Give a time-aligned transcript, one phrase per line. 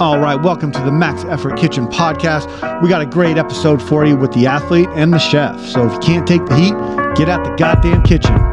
[0.00, 2.82] All right, welcome to the Max Effort Kitchen podcast.
[2.82, 5.60] We got a great episode for you with the athlete and the chef.
[5.60, 6.74] So if you can't take the heat,
[7.16, 8.51] get out the goddamn kitchen.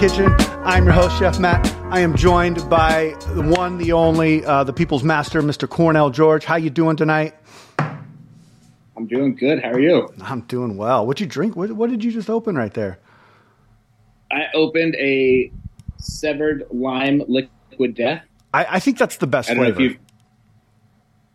[0.00, 0.34] Kitchen.
[0.64, 1.70] I'm your host, Chef Matt.
[1.90, 5.68] I am joined by the one, the only, uh, the people's master, Mr.
[5.68, 6.46] Cornell George.
[6.46, 7.34] How you doing tonight?
[7.78, 9.62] I'm doing good.
[9.62, 10.08] How are you?
[10.22, 11.06] I'm doing well.
[11.06, 11.54] What you drink?
[11.54, 12.98] What, what did you just open right there?
[14.32, 15.52] I opened a
[15.98, 18.24] severed lime liquid death.
[18.54, 19.92] I, I think that's the best I don't know if flavor.
[19.92, 19.98] you.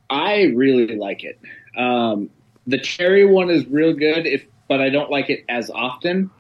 [0.09, 1.39] I really like it.
[1.77, 2.31] Um,
[2.65, 6.31] the cherry one is real good, if but I don't like it as often.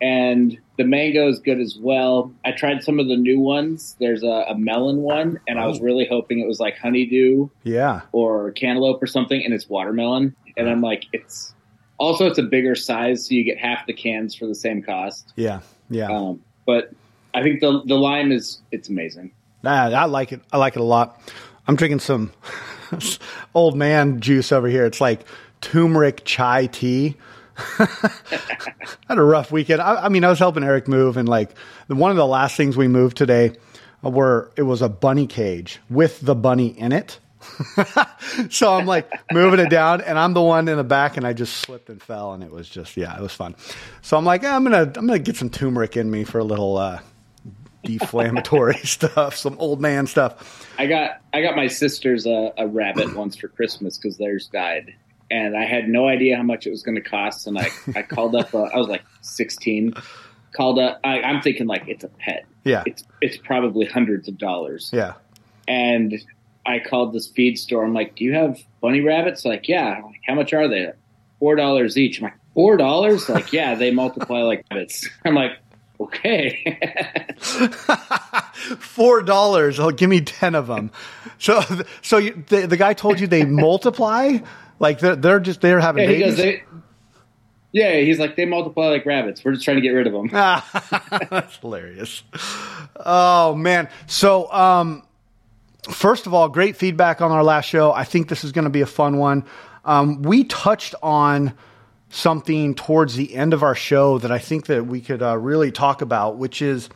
[0.00, 2.32] And the mango is good as well.
[2.44, 3.96] I tried some of the new ones.
[3.98, 5.84] There's a, a melon one, and I was Oh.
[5.84, 8.02] really hoping it was like honeydew Yeah.
[8.12, 10.36] or cantaloupe or something, and it's watermelon.
[10.56, 11.54] And I'm like, it's
[11.98, 15.32] also it's a bigger size, so you get half the cans for the same cost.
[15.36, 15.60] Yeah.
[15.88, 16.10] Yeah.
[16.10, 16.90] Um, but
[17.32, 19.30] I think the the lime is it's amazing.
[19.62, 20.40] Nah, I like it.
[20.52, 21.20] I like it a lot.
[21.66, 22.32] I'm drinking some
[23.54, 24.84] old man juice over here.
[24.86, 25.20] It's like
[25.60, 27.16] turmeric chai tea.
[27.58, 28.10] I
[29.08, 29.80] had a rough weekend.
[29.80, 31.56] I, I mean, I was helping Eric move, and like
[31.88, 33.52] one of the last things we moved today
[34.02, 37.18] were it was a bunny cage with the bunny in it.
[38.50, 41.32] so I'm like moving it down, and I'm the one in the back, and I
[41.32, 43.54] just slipped and fell, and it was just yeah, it was fun.
[44.02, 46.44] So I'm like, eh, I'm gonna I'm gonna get some turmeric in me for a
[46.44, 47.00] little uh,
[47.84, 50.66] deflammatory stuff, some old man stuff.
[50.78, 54.94] I got I got my sister's a, a rabbit once for Christmas because theirs died,
[55.30, 57.46] and I had no idea how much it was going to cost.
[57.46, 58.54] And I I called up.
[58.54, 59.94] Uh, I was like 16.
[60.54, 61.00] Called up.
[61.04, 62.46] I, I'm thinking like it's a pet.
[62.64, 64.90] Yeah, It's it's probably hundreds of dollars.
[64.92, 65.12] yeah,
[65.68, 66.14] And
[66.64, 67.84] I called this feed store.
[67.84, 69.44] I'm like, do you have bunny rabbits?
[69.44, 70.00] Like, yeah.
[70.04, 70.90] Like, how much are they?
[71.38, 72.18] Four dollars each.
[72.18, 73.28] I'm like, four dollars?
[73.28, 75.08] Like, yeah, they multiply like rabbits.
[75.24, 75.52] I'm like,
[76.00, 76.78] okay.
[78.78, 79.78] four dollars.
[79.78, 80.90] Oh, give me ten of them.
[81.38, 81.62] So,
[82.02, 84.38] so you, the, the guy told you they multiply.
[84.78, 86.62] Like they're, they're just they're having yeah, he goes, they,
[87.72, 89.44] yeah, he's like, they multiply like rabbits.
[89.44, 90.28] We're just trying to get rid of them.
[91.30, 92.22] That's hilarious.
[92.96, 93.88] Oh man.
[94.06, 95.02] So, um,
[95.90, 97.92] first of all, great feedback on our last show.
[97.92, 99.44] I think this is going to be a fun one.
[99.84, 101.54] Um, we touched on
[102.08, 105.70] something towards the end of our show that I think that we could uh, really
[105.70, 106.88] talk about, which is,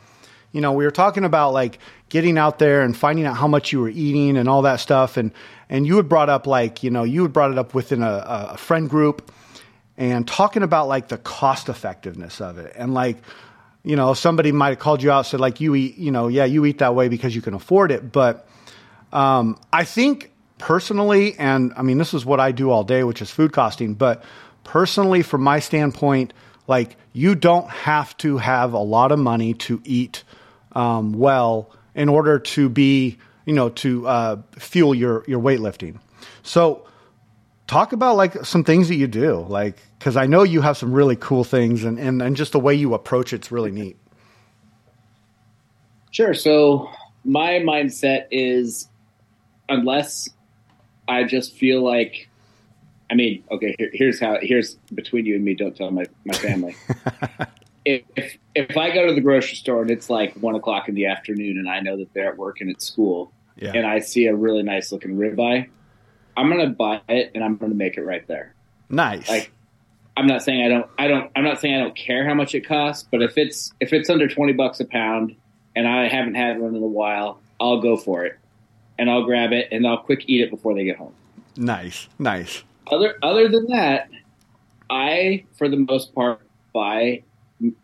[0.51, 1.79] you know, we were talking about like
[2.09, 5.17] getting out there and finding out how much you were eating and all that stuff,
[5.17, 5.31] and
[5.69, 8.51] and you had brought up like, you know, you had brought it up within a,
[8.51, 9.31] a friend group
[9.97, 12.73] and talking about like the cost effectiveness of it.
[12.75, 13.17] And like
[13.83, 16.45] you know somebody might have called you out said like you eat you know yeah
[16.45, 18.11] you eat that way because you can afford it.
[18.11, 18.47] But
[19.13, 23.21] um, i think personally and i mean this is what i do all day which
[23.21, 24.23] is food costing but
[24.63, 26.33] personally from my standpoint
[26.67, 30.23] like you don't have to have a lot of money to eat
[30.73, 35.99] um, well in order to be you know to uh, fuel your your weightlifting
[36.43, 36.85] so
[37.67, 40.91] talk about like some things that you do like because i know you have some
[40.91, 43.97] really cool things and, and and just the way you approach it's really neat
[46.11, 46.33] Sure.
[46.33, 46.89] So
[47.23, 48.87] my mindset is
[49.69, 50.29] unless
[51.07, 52.29] I just feel like,
[53.09, 56.33] I mean, okay, here, here's how, here's between you and me, don't tell my, my
[56.33, 56.75] family.
[57.85, 60.95] if, if, if I go to the grocery store and it's like one o'clock in
[60.95, 63.99] the afternoon and I know that they're at work and at school yeah and I
[63.99, 65.67] see a really nice looking ribeye,
[66.37, 68.53] I'm going to buy it and I'm going to make it right there.
[68.89, 69.51] nice Like,
[70.17, 72.53] I'm not saying I don't, I don't, I'm not saying I don't care how much
[72.53, 75.35] it costs, but if it's, if it's under 20 bucks a pound
[75.75, 78.37] and I haven't had one in a while, I'll go for it
[78.99, 81.13] and I'll grab it and I'll quick eat it before they get home.
[81.55, 84.09] nice nice Other, other than that,
[84.89, 86.41] I, for the most part,
[86.73, 87.23] buy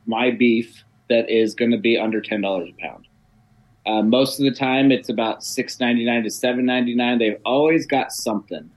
[0.05, 3.07] my beef that is going to be under $10 a pound.
[3.85, 7.19] Uh, most of the time, it's about six ninety nine to seven ninety nine.
[7.19, 8.69] They've always got something,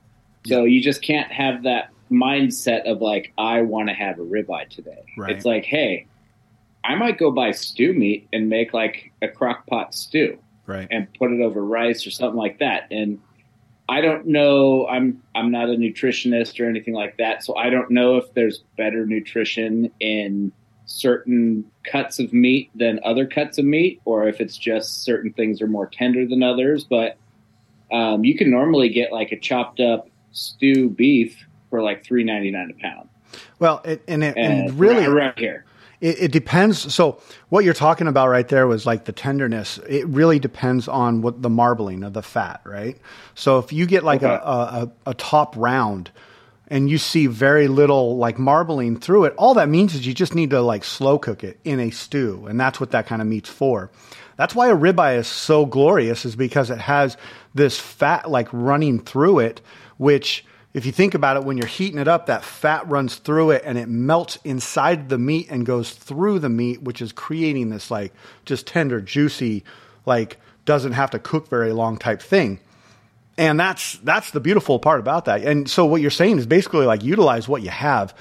[0.46, 4.68] so you just can't have that mindset of like, I want to have a ribeye
[4.68, 5.04] today.
[5.18, 5.34] Right.
[5.34, 6.06] It's like, hey,
[6.84, 11.12] I might go buy stew meat and make like a crock pot stew right and
[11.14, 12.86] put it over rice or something like that.
[12.92, 13.20] And
[13.88, 14.86] I don't know.
[14.86, 18.62] I'm I'm not a nutritionist or anything like that, so I don't know if there's
[18.76, 20.52] better nutrition in
[20.90, 25.62] certain cuts of meat than other cuts of meat, or if it's just certain things
[25.62, 26.84] are more tender than others.
[26.84, 27.16] But
[27.92, 32.50] um, you can normally get like a chopped up stew beef for like three ninety
[32.50, 33.08] nine a pound.
[33.58, 35.64] well it, and it, and And really around here,
[36.00, 36.92] it, it, depends.
[36.92, 37.20] So
[37.50, 39.78] what you're talking about right there was like the tenderness.
[39.88, 42.98] It really depends on what the marbling of the fat, right?
[43.36, 44.42] So if you get like okay.
[44.42, 46.10] a, a, a top round
[46.70, 50.34] and you see very little like marbling through it, all that means is you just
[50.34, 53.28] need to like slow cook it in a stew, and that's what that kind of
[53.28, 53.90] meat's for.
[54.36, 57.16] That's why a ribeye is so glorious, is because it has
[57.54, 59.60] this fat like running through it,
[59.98, 63.50] which if you think about it, when you're heating it up, that fat runs through
[63.50, 67.70] it and it melts inside the meat and goes through the meat, which is creating
[67.70, 68.12] this like
[68.44, 69.64] just tender, juicy,
[70.06, 72.60] like doesn't have to cook very long type thing.
[73.38, 75.42] And that's that's the beautiful part about that.
[75.42, 78.14] And so what you're saying is basically like utilize what you have.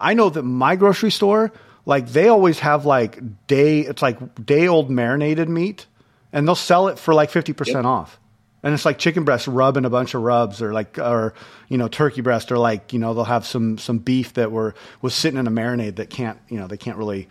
[0.00, 1.52] I know that my grocery store,
[1.86, 5.86] like they always have like day it's like day old marinated meat
[6.32, 7.84] and they'll sell it for like 50% yep.
[7.84, 8.18] off
[8.64, 11.34] and it's like chicken breast rub rubbing a bunch of rubs or like or
[11.68, 14.74] you know turkey breast or like you know they'll have some some beef that were
[15.02, 17.28] was sitting in a marinade that can't you know they can't really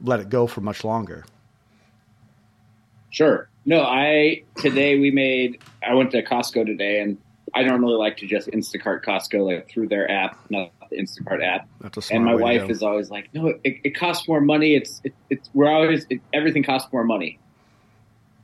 [0.00, 1.24] let it go for much longer
[3.10, 7.18] sure no i today we made i went to costco today and
[7.54, 11.68] i normally like to just instacart costco like through their app not the instacart app
[12.10, 15.48] and my wife is always like no it, it costs more money it's it, it's
[15.54, 17.38] we're always it, everything costs more money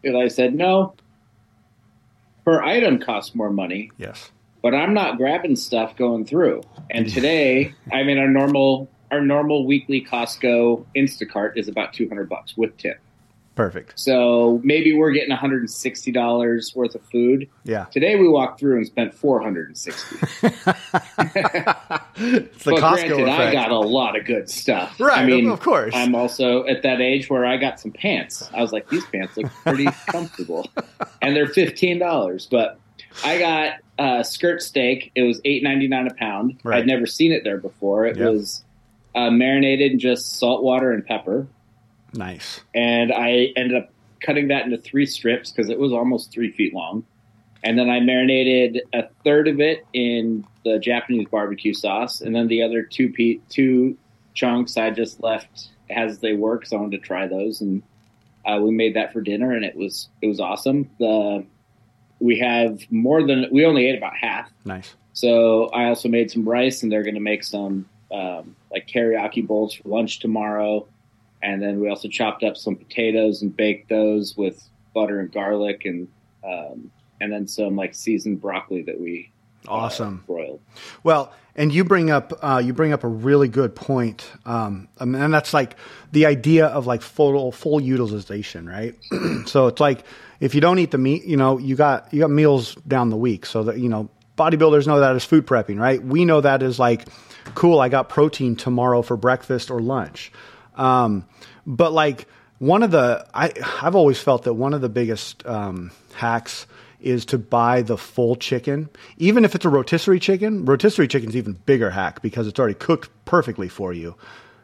[0.04, 0.94] and i said no
[2.46, 3.90] per item costs more money.
[3.98, 4.30] Yes.
[4.62, 6.62] But I'm not grabbing stuff going through.
[6.90, 12.56] And today, I mean, our normal our normal weekly Costco Instacart is about 200 bucks
[12.56, 12.98] with tip.
[13.56, 13.98] Perfect.
[13.98, 17.48] So maybe we're getting $160 worth of food.
[17.64, 17.86] Yeah.
[17.86, 20.16] Today we walked through and spent 460.
[20.46, 20.52] it's
[22.64, 23.40] the but Costco granted, effect.
[23.40, 25.00] I got a lot of good stuff.
[25.00, 25.18] Right.
[25.18, 25.94] I mean, of course.
[25.96, 28.46] I'm also at that age where I got some pants.
[28.54, 30.68] I was like, these pants look pretty comfortable,
[31.22, 32.50] and they're $15.
[32.50, 32.78] But
[33.24, 35.12] I got a skirt steak.
[35.14, 36.60] It was $8.99 a pound.
[36.62, 36.80] Right.
[36.80, 38.04] I'd never seen it there before.
[38.04, 38.32] It yep.
[38.32, 38.62] was
[39.14, 41.46] uh, marinated in just salt water and pepper.
[42.16, 42.60] Nice.
[42.74, 43.90] And I ended up
[44.20, 47.04] cutting that into three strips because it was almost three feet long.
[47.62, 52.48] And then I marinated a third of it in the Japanese barbecue sauce, and then
[52.48, 53.96] the other two pe- two
[54.34, 57.60] chunks I just left as they were because I wanted to try those.
[57.60, 57.82] And
[58.44, 60.88] uh, we made that for dinner, and it was it was awesome.
[60.98, 61.44] The
[62.20, 64.50] we have more than we only ate about half.
[64.64, 64.94] Nice.
[65.12, 69.46] So I also made some rice, and they're going to make some um, like teriyaki
[69.46, 70.86] bowls for lunch tomorrow.
[71.42, 75.84] And then we also chopped up some potatoes and baked those with butter and garlic
[75.84, 76.08] and
[76.42, 76.90] um,
[77.20, 79.32] and then some like seasoned broccoli that we
[79.68, 80.60] uh, awesome uh, broiled.
[81.02, 85.32] Well, and you bring up uh, you bring up a really good point, um, and
[85.32, 85.76] that's like
[86.12, 88.94] the idea of like full full utilization, right?
[89.46, 90.04] so it's like
[90.40, 93.16] if you don't eat the meat, you know, you got you got meals down the
[93.16, 96.02] week, so that you know bodybuilders know that as food prepping, right?
[96.02, 97.08] We know that as like
[97.54, 97.80] cool.
[97.80, 100.30] I got protein tomorrow for breakfast or lunch.
[100.76, 101.26] Um,
[101.66, 102.26] but like
[102.58, 103.52] one of the, I,
[103.82, 106.66] I've always felt that one of the biggest um, hacks
[107.00, 108.88] is to buy the full chicken,
[109.18, 110.64] even if it's a rotisserie chicken.
[110.64, 114.16] Rotisserie chicken is even bigger hack because it's already cooked perfectly for you,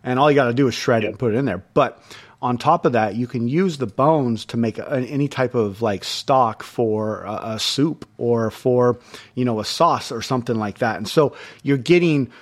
[0.02, 1.62] and all you got to do is shred it and put it in there.
[1.74, 2.02] But
[2.40, 5.82] on top of that, you can use the bones to make a, any type of
[5.82, 8.98] like stock for a, a, soup or for
[9.36, 10.96] you know a sauce or something like that.
[10.96, 12.32] And so you're getting,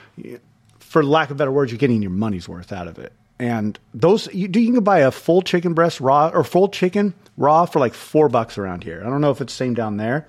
[0.79, 3.13] for lack of better words, you're getting your money's worth out of it.
[3.41, 7.65] And those you, you can buy a full chicken breast raw or full chicken raw
[7.65, 9.03] for like four bucks around here.
[9.03, 10.29] I don't know if it's same down there,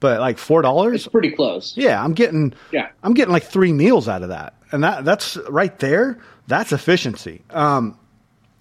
[0.00, 1.04] but like four dollars.
[1.04, 1.76] It's pretty close.
[1.76, 5.36] Yeah, I'm getting yeah I'm getting like three meals out of that, and that that's
[5.48, 6.18] right there.
[6.48, 7.42] That's efficiency.
[7.50, 7.96] Um,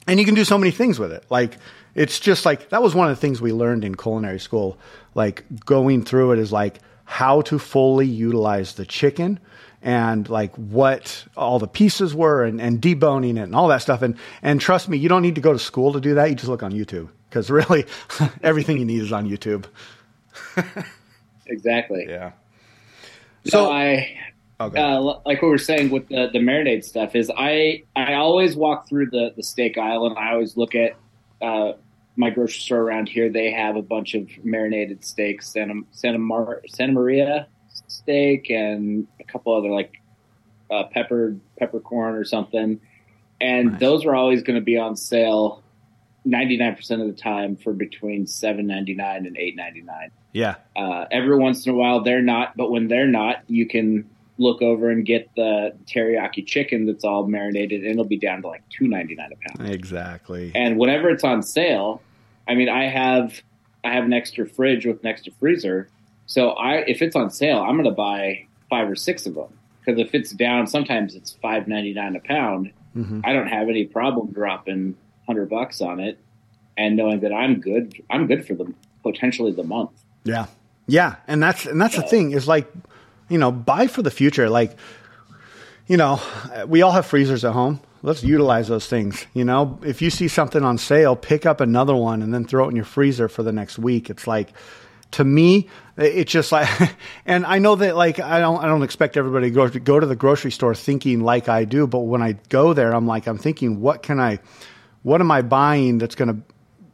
[0.06, 1.26] and you can do so many things with it.
[1.32, 1.58] Like
[1.96, 4.78] it's just like that was one of the things we learned in culinary school.
[5.16, 6.78] Like going through it is like
[7.10, 9.40] how to fully utilize the chicken
[9.82, 14.04] and like what all the pieces were and, and deboning it and all that stuff.
[14.04, 16.30] And, and trust me, you don't need to go to school to do that.
[16.30, 17.88] You just look on YouTube because really
[18.44, 19.66] everything you need is on YouTube.
[21.48, 22.06] exactly.
[22.08, 22.34] Yeah.
[23.46, 24.16] So no, I,
[24.60, 24.80] okay.
[24.80, 28.56] uh, like what we are saying with the, the marinade stuff is I, I always
[28.56, 30.96] walk through the, the steak aisle and I always look at,
[31.42, 31.74] uh,
[32.20, 36.62] my grocery store around here, they have a bunch of marinated steaks, Santa, Santa, Mar-
[36.68, 37.48] Santa Maria
[37.88, 40.02] steak and a couple other like
[40.70, 42.82] uh, peppered peppercorn or something,
[43.40, 43.80] and nice.
[43.80, 45.64] those are always going to be on sale.
[46.28, 51.76] 99% of the time for between 7.99 and 8.99 yeah uh, every once in a
[51.76, 54.08] while they're not but when they're not you can
[54.38, 58.50] look over and get the teriyaki chicken that's all marinated and it'll be down to
[58.50, 62.02] like 2.99 a pound exactly and whenever it's on sale
[62.50, 63.42] i mean i have
[63.86, 65.88] i have an extra fridge with an extra freezer
[66.30, 69.48] so I, if it's on sale, I'm going to buy five or six of them
[69.80, 73.22] because if it's down, sometimes it's five ninety nine a pound, mm-hmm.
[73.24, 76.20] I don't have any problem dropping hundred bucks on it
[76.78, 78.00] and knowing that I'm good.
[78.12, 79.90] I'm good for the potentially the month.
[80.24, 80.46] Yeah,
[80.86, 82.02] yeah, and that's and that's so.
[82.02, 82.72] the thing is like,
[83.28, 84.52] you know, buy for the future.
[84.52, 84.78] Like,
[85.90, 86.22] you know,
[86.68, 87.82] we all have freezers at home.
[88.04, 89.26] Let's utilize those things.
[89.34, 92.66] You know, if you see something on sale, pick up another one and then throw
[92.66, 94.10] it in your freezer for the next week.
[94.10, 94.54] It's like,
[95.12, 95.68] to me,
[95.98, 96.70] it's just like,
[97.26, 100.00] and I know that like I don't I don't expect everybody to go to go
[100.00, 103.28] to the grocery store thinking like I do, but when I go there, I'm like
[103.28, 104.40] I'm thinking, what can I,
[105.02, 106.42] what am I buying that's going to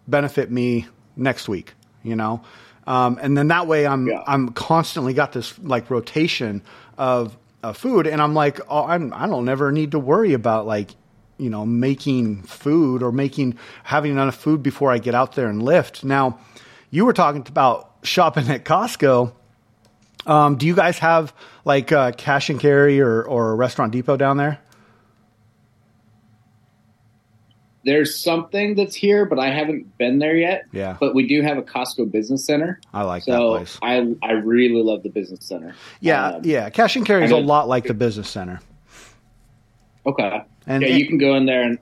[0.08, 0.88] benefit me
[1.18, 1.74] next week?
[2.02, 2.42] You know,
[2.88, 4.24] um, and then that way I'm yeah.
[4.25, 6.64] I'm constantly got this like rotation
[6.98, 7.38] of,
[7.69, 10.91] of food, and I'm like oh, I'm I don't never need to worry about like
[11.38, 15.62] you know making food or making having enough food before I get out there and
[15.62, 16.03] lift.
[16.03, 16.39] Now,
[16.89, 19.34] you were talking about shopping at Costco.
[20.25, 21.34] Um, do you guys have
[21.65, 24.60] like uh, cash and carry or or restaurant depot down there?
[27.86, 30.65] There's something that's here, but I haven't been there yet.
[30.72, 30.98] Yeah.
[31.00, 32.80] But we do have a Costco business center.
[32.94, 33.80] I like so that place.
[33.82, 35.75] I I really love the business center.
[36.01, 36.70] Yeah, um, yeah.
[36.72, 38.60] Cash and carry is a lot like the business center.
[40.06, 40.44] Okay.
[40.68, 41.80] And yeah, you can go in there and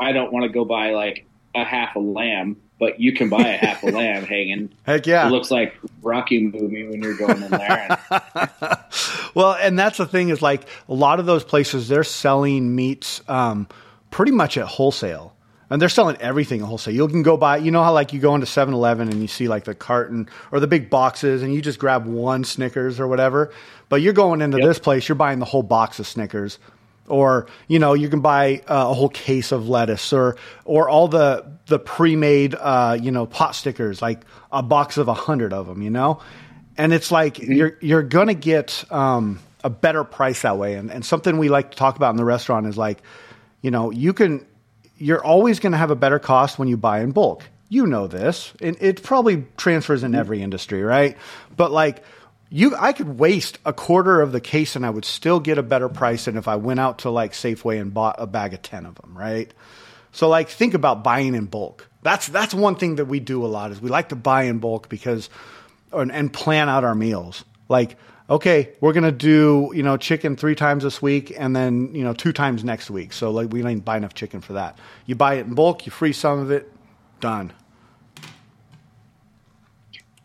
[0.00, 3.42] I don't want to go buy like a half a lamb, but you can buy
[3.42, 4.72] a half a lamb hanging.
[4.84, 5.26] Heck yeah!
[5.28, 7.98] It looks like Rocky movie when you're going in there.
[8.10, 8.78] And-
[9.34, 13.20] well, and that's the thing is like a lot of those places they're selling meats.
[13.28, 13.68] Um,
[14.14, 15.34] pretty much at wholesale.
[15.68, 16.94] And they're selling everything at wholesale.
[16.94, 19.26] You can go buy, you know how like you go into 7 Eleven and you
[19.26, 23.08] see like the carton or the big boxes and you just grab one Snickers or
[23.08, 23.52] whatever.
[23.88, 24.68] But you're going into yep.
[24.68, 26.60] this place, you're buying the whole box of Snickers.
[27.08, 31.08] Or, you know, you can buy uh, a whole case of lettuce or, or all
[31.08, 35.52] the, the pre made, uh, you know, pot stickers, like a box of a hundred
[35.52, 36.20] of them, you know?
[36.78, 37.52] And it's like mm-hmm.
[37.52, 40.74] you're, you're going to get um, a better price that way.
[40.74, 43.02] And, and something we like to talk about in the restaurant is like,
[43.64, 44.46] you know, you can,
[44.98, 47.44] you're always going to have a better cost when you buy in bulk.
[47.70, 51.16] You know this, and it probably transfers in every industry, right?
[51.56, 52.04] But like,
[52.50, 55.62] you, I could waste a quarter of the case and I would still get a
[55.62, 58.60] better price than if I went out to like Safeway and bought a bag of
[58.60, 59.50] 10 of them, right?
[60.12, 61.88] So like, think about buying in bulk.
[62.02, 64.58] That's, that's one thing that we do a lot is we like to buy in
[64.58, 65.30] bulk because,
[65.90, 67.46] and, and plan out our meals.
[67.70, 67.96] Like,
[68.28, 72.12] okay, we're gonna do you know chicken three times this week and then you know
[72.12, 73.12] two times next week.
[73.12, 74.78] So like we didn't buy enough chicken for that.
[75.06, 76.70] You buy it in bulk, you freeze some of it,
[77.20, 77.52] done.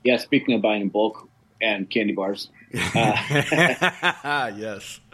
[0.03, 1.27] Yeah, speaking of buying in bulk
[1.61, 2.49] and candy bars.
[4.23, 4.99] Uh, yes.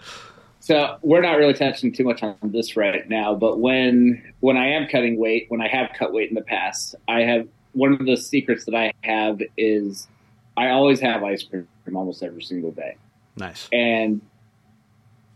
[0.60, 4.70] So we're not really touching too much on this right now, but when when I
[4.70, 8.04] am cutting weight, when I have cut weight in the past, I have one of
[8.04, 10.08] the secrets that I have is
[10.58, 12.98] I always have ice cream almost every single day.
[13.36, 13.68] Nice.
[13.72, 14.22] And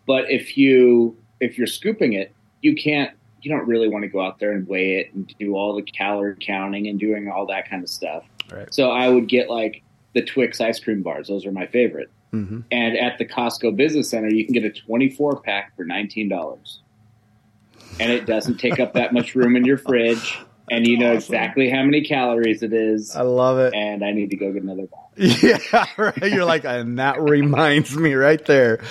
[0.07, 3.11] but if you if you're scooping it, you can't
[3.41, 5.81] you don't really want to go out there and weigh it and do all the
[5.81, 8.23] calorie counting and doing all that kind of stuff.
[8.51, 8.73] Right.
[8.73, 9.83] So I would get like
[10.13, 11.27] the Twix ice cream bars.
[11.27, 12.09] Those are my favorite.
[12.33, 12.61] Mm-hmm.
[12.71, 16.77] And at the Costco Business Center, you can get a 24 pack for $19.
[17.99, 20.39] And it doesn't take up that much room in your fridge
[20.71, 21.33] and you know awesome.
[21.35, 23.15] exactly how many calories it is.
[23.15, 23.73] I love it.
[23.73, 25.05] And I need to go get another box.
[25.43, 26.31] Yeah, right.
[26.31, 28.81] You're like, and that reminds me right there.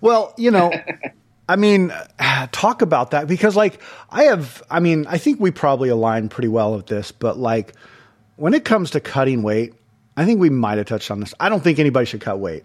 [0.00, 0.72] Well, you know,
[1.48, 1.92] I mean,
[2.52, 6.48] talk about that because, like, I have, I mean, I think we probably align pretty
[6.48, 7.74] well with this, but like,
[8.36, 9.74] when it comes to cutting weight,
[10.16, 11.34] I think we might have touched on this.
[11.38, 12.64] I don't think anybody should cut weight.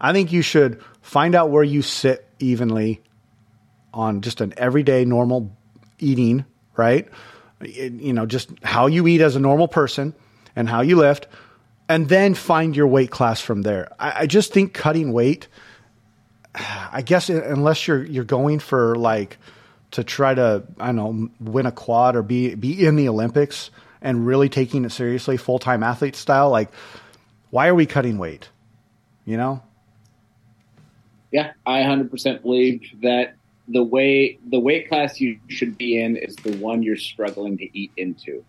[0.00, 3.02] I think you should find out where you sit evenly
[3.92, 5.56] on just an everyday normal
[5.98, 6.44] eating,
[6.76, 7.08] right?
[7.62, 10.14] You know, just how you eat as a normal person
[10.56, 11.26] and how you lift,
[11.88, 13.92] and then find your weight class from there.
[13.98, 15.48] I, I just think cutting weight,
[16.54, 19.38] I guess, unless you're you're going for like
[19.92, 23.70] to try to I don't know win a quad or be be in the Olympics
[24.02, 26.70] and really taking it seriously, full time athlete style, like
[27.50, 28.48] why are we cutting weight?
[29.24, 29.62] You know?
[31.30, 33.34] Yeah, I 100% believe that
[33.70, 37.78] the way the weight class you should be in is the one you're struggling to
[37.78, 38.44] eat into.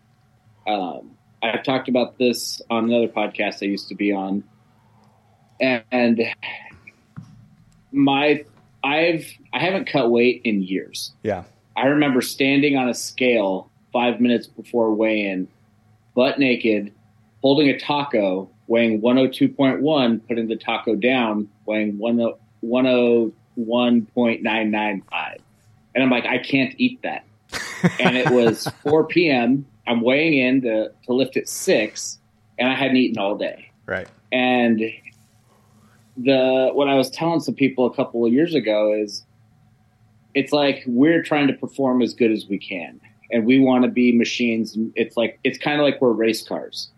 [0.67, 1.11] Um,
[1.43, 4.43] I've talked about this on another podcast I used to be on,
[5.59, 6.21] and
[7.91, 8.45] my
[8.83, 11.13] I've I haven't cut weight in years.
[11.23, 11.43] Yeah,
[11.75, 15.47] I remember standing on a scale five minutes before weigh-in,
[16.15, 16.93] butt naked,
[17.41, 25.37] holding a taco, weighing 102.1, putting the taco down, weighing 10, 1.995.
[25.93, 27.25] And I'm like, I can't eat that.
[27.99, 29.65] and it was 4 p.m.
[29.87, 32.19] I'm weighing in to, to lift at 6,
[32.59, 33.71] and I hadn't eaten all day.
[33.85, 34.07] Right.
[34.31, 34.81] And
[36.17, 39.25] the what I was telling some people a couple of years ago is
[40.33, 42.99] it's like we're trying to perform as good as we can,
[43.31, 44.77] and we want to be machines.
[44.95, 46.89] It's like it's kind of like we're race cars.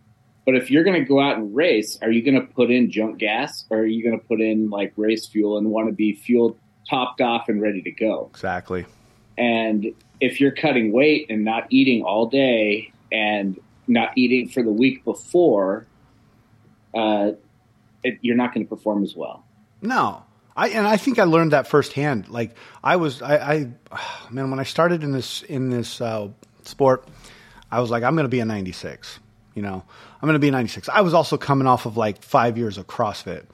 [0.45, 2.91] But if you're going to go out and race, are you going to put in
[2.91, 5.93] junk gas, or are you going to put in like race fuel and want to
[5.93, 6.57] be fueled
[6.89, 8.29] topped off and ready to go?
[8.31, 8.85] Exactly.
[9.37, 13.57] And if you're cutting weight and not eating all day and
[13.87, 15.85] not eating for the week before,
[16.93, 17.31] uh,
[18.03, 19.45] it, you're not going to perform as well.
[19.81, 20.23] No,
[20.55, 22.29] I and I think I learned that firsthand.
[22.29, 23.67] Like I was, I, I
[24.29, 26.29] man, when I started in this in this uh,
[26.63, 27.07] sport,
[27.71, 29.19] I was like, I'm going to be a 96.
[29.55, 29.83] You know,
[30.21, 30.89] I'm going to be 96.
[30.89, 33.45] I was also coming off of like five years of CrossFit,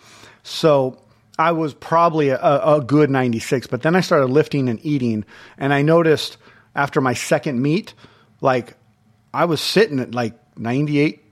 [0.44, 1.02] so
[1.38, 3.68] I was probably a, a good 96.
[3.68, 5.26] But then I started lifting and eating,
[5.58, 6.38] and I noticed
[6.76, 7.94] after my second meet,
[8.42, 8.76] like
[9.34, 11.24] I was sitting at like 98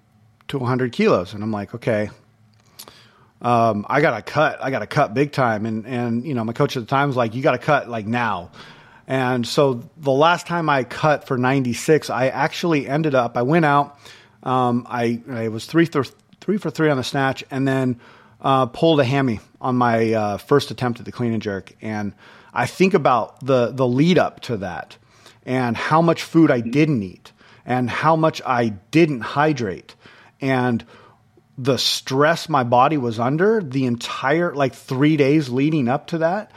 [0.49, 2.09] to 100 kilos, and I'm like, okay,
[3.41, 4.61] um, I got to cut.
[4.61, 5.65] I got to cut big time.
[5.65, 7.89] And, and, you know, my coach at the time was like, you got to cut
[7.89, 8.51] like now.
[9.07, 13.63] And so the last time I cut for 96, I actually ended up, I went
[13.63, 13.97] out,
[14.47, 16.11] um, I, I was three, th-
[16.41, 17.99] three for three on the snatch and then,
[18.41, 21.73] uh, pulled a hammy on my, uh, first attempt at the clean and jerk.
[21.81, 22.13] And
[22.53, 24.97] I think about the, the lead up to that
[25.45, 27.31] and how much food I didn't eat
[27.65, 29.95] and how much I didn't hydrate
[30.41, 30.83] and,
[31.57, 36.51] the stress my body was under the entire like three days leading up to that.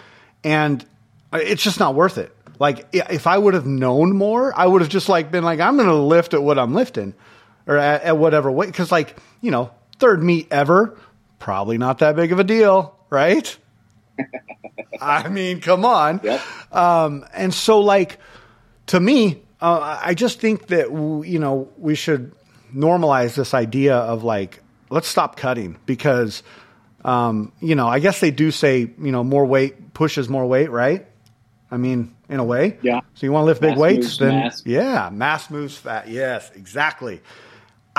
[0.45, 0.85] And
[1.33, 2.37] it's just not worth it.
[2.59, 5.77] Like if I would have known more, I would have just like been like, I'm
[5.77, 7.15] going to lift at what I'm lifting
[7.67, 8.73] or at, at whatever weight.
[8.75, 10.99] Cause like, you know, third meet ever,
[11.39, 12.97] probably not that big of a deal.
[13.09, 13.57] Right.
[15.01, 16.21] I mean, come on.
[16.23, 16.75] Yep.
[16.75, 18.19] Um, and so like
[18.89, 22.33] to me, uh, I just think that, you know, we should
[22.75, 26.43] normalize this idea of like, let's stop cutting because,
[27.05, 30.71] um, you know, I guess they do say, you know, more weight pushes more weight,
[30.71, 31.07] right?
[31.71, 32.79] I mean, in a way.
[32.83, 33.01] Yeah.
[33.15, 34.63] So you want to lift big weights, then mass.
[34.67, 36.09] yeah, mass moves fat.
[36.09, 37.21] Yes, exactly.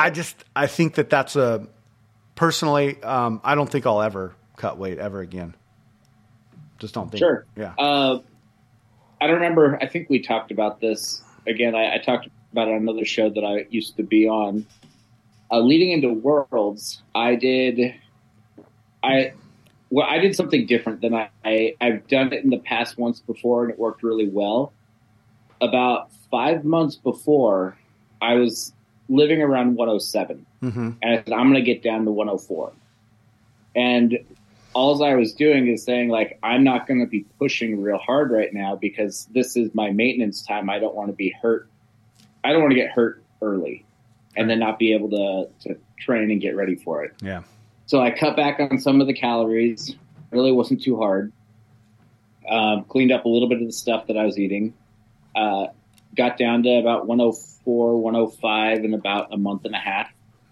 [0.01, 1.67] I just I think that that's a
[2.33, 3.01] personally.
[3.03, 5.55] Um, I don't think I'll ever cut weight ever again.
[6.79, 7.19] Just don't think.
[7.19, 7.45] Sure.
[7.55, 7.75] Yeah.
[7.77, 8.19] Uh,
[9.21, 9.77] I don't remember.
[9.79, 11.75] I think we talked about this again.
[11.75, 14.65] I, I talked about it on another show that I used to be on.
[15.51, 17.93] Uh, leading into Worlds, I did.
[19.03, 19.33] I
[19.91, 23.19] well, I did something different than I, I I've done it in the past once
[23.19, 24.73] before, and it worked really well.
[25.61, 27.77] About five months before,
[28.19, 28.73] I was
[29.11, 30.89] living around 107, mm-hmm.
[31.01, 32.71] and I said I'm going to get down to 104.
[33.75, 34.17] And
[34.73, 38.31] all I was doing is saying like I'm not going to be pushing real hard
[38.31, 40.69] right now because this is my maintenance time.
[40.69, 41.67] I don't want to be hurt.
[42.43, 43.85] I don't want to get hurt early,
[44.35, 47.13] and then not be able to to train and get ready for it.
[47.21, 47.43] Yeah.
[47.85, 49.95] So I cut back on some of the calories.
[50.31, 51.33] Really wasn't too hard.
[52.49, 54.73] Um, cleaned up a little bit of the stuff that I was eating.
[55.35, 55.67] Uh,
[56.15, 60.09] got down to about 104, 105 in about a month and a half.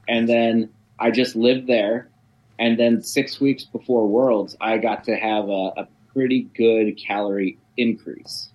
[0.08, 2.10] And then I just lived there.
[2.58, 7.58] And then six weeks before Worlds, I got to have a, a pretty good calorie
[7.78, 8.50] increase.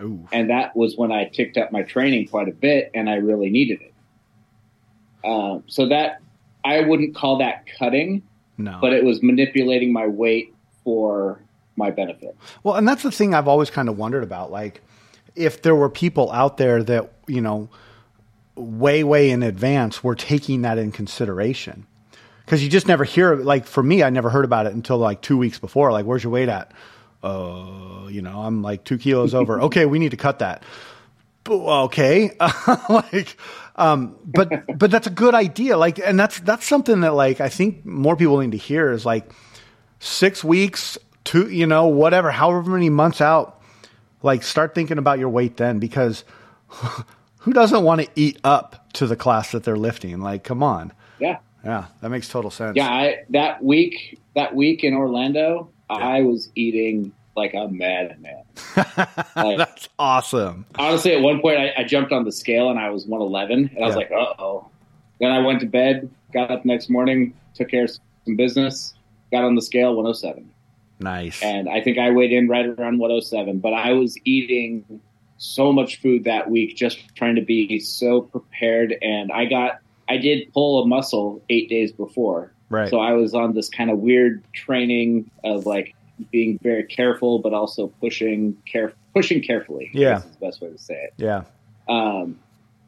[0.00, 0.26] Ooh.
[0.32, 3.50] And that was when I ticked up my training quite a bit and I really
[3.50, 3.94] needed it.
[5.24, 6.20] Um, so that
[6.64, 8.22] I wouldn't call that cutting,
[8.58, 8.78] No.
[8.80, 11.42] but it was manipulating my weight for
[11.76, 12.36] my benefit.
[12.62, 14.50] Well, and that's the thing I've always kind of wondered about.
[14.50, 14.80] Like,
[15.34, 17.68] if there were people out there that, you know,
[18.54, 21.86] way, way in advance were taking that in consideration.
[22.44, 25.22] Because you just never hear, like, for me, I never heard about it until like
[25.22, 25.92] two weeks before.
[25.92, 26.72] Like, where's your weight at?
[27.22, 29.60] Uh, you know, I'm like two kilos over.
[29.62, 30.64] Okay, we need to cut that.
[31.48, 32.36] Okay.
[32.88, 33.36] like,
[33.76, 35.76] um, but, but that's a good idea.
[35.76, 39.06] Like, and that's, that's something that, like, I think more people need to hear is
[39.06, 39.30] like
[40.00, 43.61] six weeks, two, you know, whatever, however many months out,
[44.22, 46.24] like start thinking about your weight then because
[47.38, 50.20] who doesn't want to eat up to the class that they're lifting?
[50.20, 50.92] Like, come on.
[51.18, 51.38] Yeah.
[51.64, 52.76] Yeah, that makes total sense.
[52.76, 52.88] Yeah.
[52.88, 58.42] I, that week, that week in Orlando, I was eating like a madman.
[59.34, 60.66] Like, That's awesome.
[60.78, 63.84] honestly, at one point, I, I jumped on the scale and I was 111, and
[63.84, 63.96] I was Yeah.
[63.96, 64.68] like, uh oh.
[65.20, 67.90] Then I went to bed, got up next morning, took care of
[68.24, 68.92] some business,
[69.30, 70.48] got on the scale 107.
[71.02, 71.42] Nice.
[71.42, 73.58] and I think I weighed in right around 107.
[73.58, 75.00] But I was eating
[75.38, 78.94] so much food that week, just trying to be so prepared.
[79.02, 82.88] And I got, I did pull a muscle eight days before, right.
[82.88, 85.94] so I was on this kind of weird training of like
[86.30, 89.90] being very careful, but also pushing care, pushing carefully.
[89.92, 90.18] Yeah.
[90.18, 91.14] is the best way to say it.
[91.16, 91.42] yeah.
[91.88, 92.38] Um,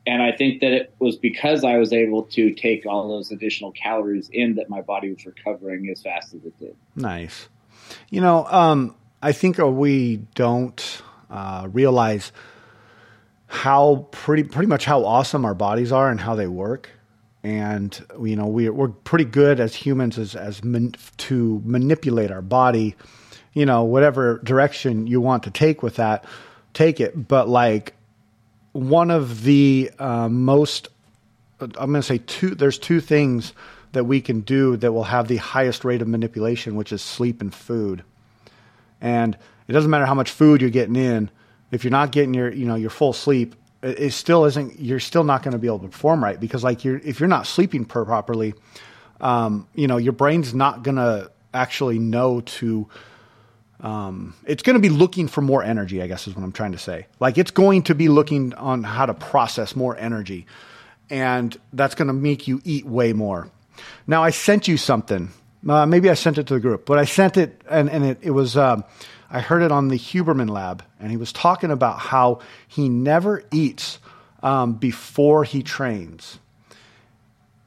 [0.06, 3.72] and I think that it was because I was able to take all those additional
[3.72, 6.76] calories in that my body was recovering as fast as it did.
[6.94, 7.48] Nice.
[8.10, 12.32] You know, um, I think uh, we don't uh, realize
[13.46, 16.90] how pretty pretty much how awesome our bodies are and how they work.
[17.42, 22.42] And you know we we're pretty good as humans as as man, to manipulate our
[22.42, 22.96] body,
[23.52, 26.24] you know whatever direction you want to take with that,
[26.72, 27.28] take it.
[27.28, 27.94] But like
[28.72, 30.88] one of the uh, most,
[31.60, 32.54] I'm going to say two.
[32.54, 33.52] There's two things
[33.94, 37.40] that we can do that will have the highest rate of manipulation, which is sleep
[37.40, 38.04] and food.
[39.00, 41.30] And it doesn't matter how much food you're getting in
[41.74, 45.24] if you're not getting your you know your full sleep it, still isn't you're still
[45.24, 46.38] not going to be able to perform right.
[46.38, 48.54] Because like you're if you're not sleeping per properly
[49.20, 52.88] um, you know your brain's not going to actually know to
[53.80, 56.72] um, it's going to be looking for more energy i guess is what i'm trying
[56.72, 57.06] to say.
[57.20, 60.46] Like it's going to be looking on how to process more energy.
[61.10, 63.50] And that's going to make you eat way more
[64.06, 65.30] now i sent you something
[65.68, 68.18] uh, maybe i sent it to the group but i sent it and, and it,
[68.22, 68.84] it was um,
[69.34, 73.42] I heard it on the Huberman Lab, and he was talking about how he never
[73.50, 73.98] eats
[74.44, 76.38] um, before he trains.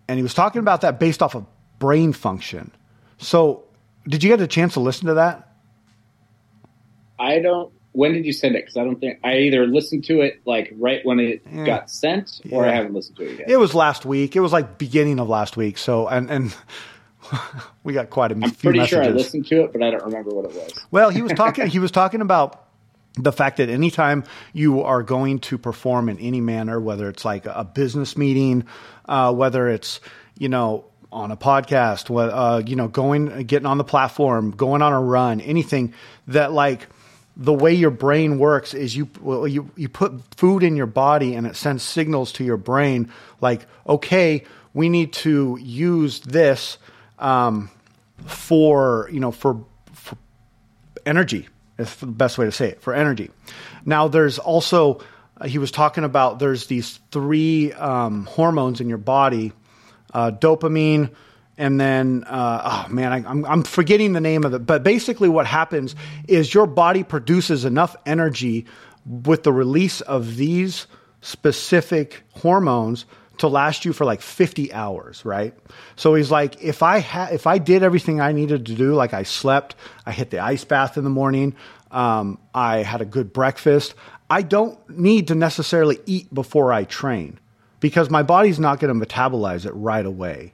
[0.08, 1.46] And he was talking about that based off of
[1.78, 2.72] brain function.
[3.18, 3.66] So,
[4.08, 5.52] did you get a chance to listen to that?
[7.20, 7.74] I don't.
[7.98, 8.60] When did you send it?
[8.60, 11.66] Because I don't think I either listened to it like right when it yeah.
[11.66, 12.72] got sent, or yeah.
[12.72, 13.50] I haven't listened to it yet.
[13.50, 14.36] It was last week.
[14.36, 15.80] It was like beginning of last week.
[15.80, 16.56] So, and and
[17.84, 18.90] we got quite a I'm few pretty messages.
[18.90, 20.74] sure I listened to it, but I don't remember what it was.
[20.92, 21.66] Well, he was talking.
[21.66, 22.68] he was talking about
[23.16, 27.48] the fact that anytime you are going to perform in any manner, whether it's like
[27.48, 28.64] a business meeting,
[29.06, 30.02] uh, whether it's
[30.38, 34.94] you know on a podcast, uh, you know going getting on the platform, going on
[34.94, 35.96] a run, anything
[36.28, 36.88] that like
[37.40, 41.36] the way your brain works is you well, you you put food in your body
[41.36, 46.78] and it sends signals to your brain like okay we need to use this
[47.20, 47.70] um,
[48.26, 50.18] for you know for, for
[51.06, 51.48] energy.
[51.78, 53.30] Is the best way to say it for energy.
[53.86, 55.02] Now there's also
[55.40, 59.54] uh, he was talking about there's these three um, hormones in your body,
[60.14, 61.14] uh, dopamine,
[61.58, 64.66] and then uh, oh man, I, I'm, I'm forgetting the name of it.
[64.66, 65.96] But basically, what happens
[66.28, 68.66] is your body produces enough energy
[69.06, 70.88] with the release of these
[71.22, 73.06] specific hormones
[73.38, 75.54] to last you for like 50 hours, right?
[75.96, 79.14] So he's like, if I had, if I did everything I needed to do, like
[79.14, 81.56] I slept, I hit the ice bath in the morning,
[81.92, 83.94] um, I had a good breakfast,
[84.30, 87.40] I don't need to necessarily eat before I train
[87.80, 90.54] because my body's not going to metabolize it right away.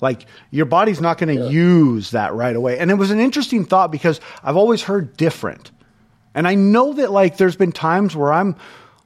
[0.00, 1.50] Like your body's not going to yeah.
[1.50, 2.78] use that right away.
[2.78, 5.70] And it was an interesting thought because I've always heard different.
[6.34, 8.56] And I know that like there's been times where I'm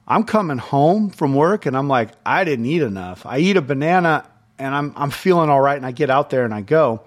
[0.07, 3.27] I'm coming home from work and I'm like, I didn't eat enough.
[3.27, 4.27] I eat a banana
[4.59, 7.03] and I'm I'm feeling all right and I get out there and I go.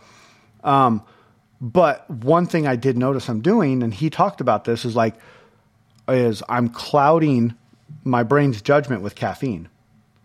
[0.64, 1.04] Um,
[1.60, 5.16] but one thing I did notice I'm doing, and he talked about this, is like
[6.08, 7.56] is I'm clouding
[8.04, 9.70] my brain's judgment with caffeine.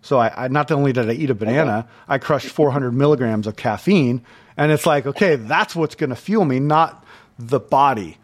[0.06, 3.56] So I, I not only did I eat a banana, I crushed 400 milligrams of
[3.56, 4.24] caffeine,
[4.56, 7.04] and it's like, okay, that's what's going to fuel me, not
[7.38, 8.18] the body.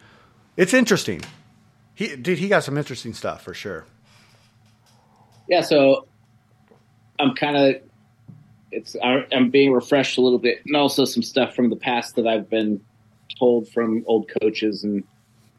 [0.55, 1.21] It's interesting.
[1.93, 3.85] He dude, he got some interesting stuff for sure
[5.47, 6.07] yeah, so
[7.19, 7.81] I'm kind of
[8.71, 12.25] it's I'm being refreshed a little bit, and also some stuff from the past that
[12.25, 12.81] I've been
[13.37, 14.83] told from old coaches.
[14.83, 15.03] And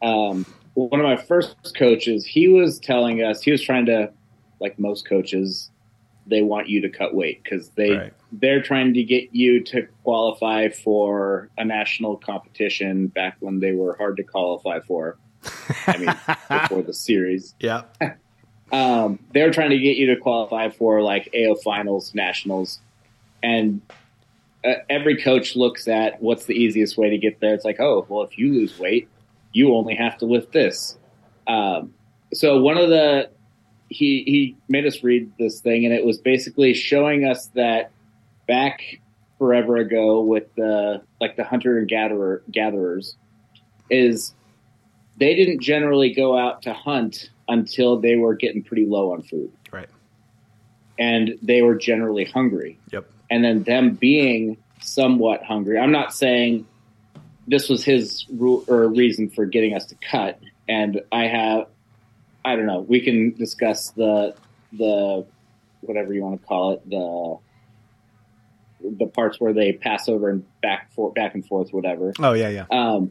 [0.02, 4.10] um, one of my first coaches, he was telling us he was trying to,
[4.58, 5.70] like most coaches,
[6.26, 8.12] they want you to cut weight because they right.
[8.32, 13.96] they're trying to get you to qualify for a national competition back when they were
[13.96, 15.18] hard to qualify for.
[15.86, 16.14] I mean,
[16.62, 17.54] before the series.
[17.58, 17.82] Yeah.
[18.72, 22.80] Um, they're trying to get you to qualify for like AO finals, nationals,
[23.40, 23.82] and
[24.64, 27.54] uh, every coach looks at what's the easiest way to get there.
[27.54, 29.08] It's like, oh, well, if you lose weight,
[29.52, 30.98] you only have to lift this.
[31.46, 31.94] Um,
[32.32, 33.30] so one of the
[33.88, 37.90] he he made us read this thing, and it was basically showing us that
[38.46, 38.82] back
[39.38, 43.16] forever ago with the like the hunter and gatherer gatherers
[43.90, 44.34] is
[45.18, 49.52] they didn't generally go out to hunt until they were getting pretty low on food.
[49.70, 49.88] Right.
[50.98, 52.78] And they were generally hungry.
[52.90, 53.10] Yep.
[53.30, 55.78] And then them being somewhat hungry.
[55.78, 56.66] I'm not saying
[57.46, 60.40] this was his rule or reason for getting us to cut.
[60.68, 61.66] And I have,
[62.44, 62.80] I don't know.
[62.80, 64.34] We can discuss the
[64.72, 65.26] the
[65.80, 67.38] whatever you want to call it the
[68.98, 72.12] the parts where they pass over and back for back and forth, whatever.
[72.18, 72.66] Oh yeah, yeah.
[72.70, 73.10] Um,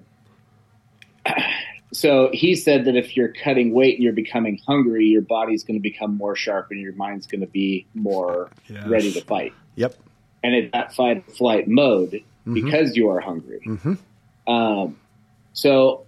[1.94, 5.78] so he said that if you're cutting weight and you're becoming hungry, your body's going
[5.78, 8.86] to become more sharp and your mind's going to be more yes.
[8.88, 9.54] ready to fight.
[9.76, 9.96] Yep.
[10.44, 12.54] And it's that fight flight mode mm-hmm.
[12.54, 13.62] because you are hungry.
[13.66, 14.52] Mm-hmm.
[14.52, 15.00] Um,
[15.54, 16.06] so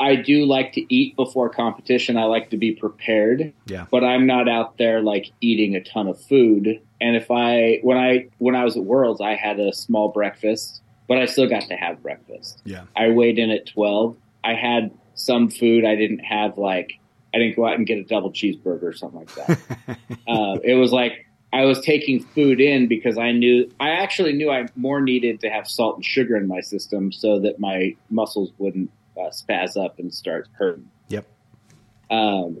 [0.00, 2.16] I do like to eat before competition.
[2.16, 3.52] I like to be prepared.
[3.66, 3.86] Yeah.
[3.90, 6.80] But I'm not out there like eating a ton of food.
[7.00, 10.82] And if I when I when I was at Worlds, I had a small breakfast,
[11.08, 12.60] but I still got to have breakfast.
[12.64, 12.84] Yeah.
[12.96, 14.16] I weighed in at 12.
[14.44, 15.84] I had some food.
[15.84, 16.92] I didn't have like
[17.34, 19.58] I didn't go out and get a double cheeseburger or something like that.
[20.28, 24.50] uh, it was like I was taking food in because I knew I actually knew
[24.50, 28.52] I more needed to have salt and sugar in my system so that my muscles
[28.58, 30.88] wouldn't uh, spaz up and start hurting.
[31.08, 31.26] Yep.
[32.10, 32.58] Um,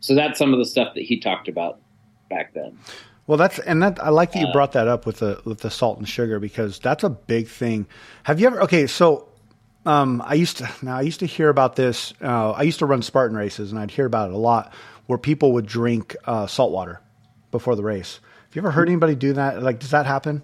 [0.00, 1.80] so that's some of the stuff that he talked about
[2.28, 2.78] back then.
[3.26, 5.60] Well, that's and that I like that you Uh, brought that up with the with
[5.60, 7.86] the salt and sugar because that's a big thing.
[8.24, 8.60] Have you ever?
[8.62, 9.28] Okay, so
[9.86, 12.12] um, I used to now I used to hear about this.
[12.20, 14.74] Uh, I used to run Spartan races, and I'd hear about it a lot,
[15.06, 17.00] where people would drink uh, salt water
[17.50, 18.20] before the race.
[18.48, 19.62] Have you ever heard anybody do that?
[19.62, 20.42] Like, does that happen?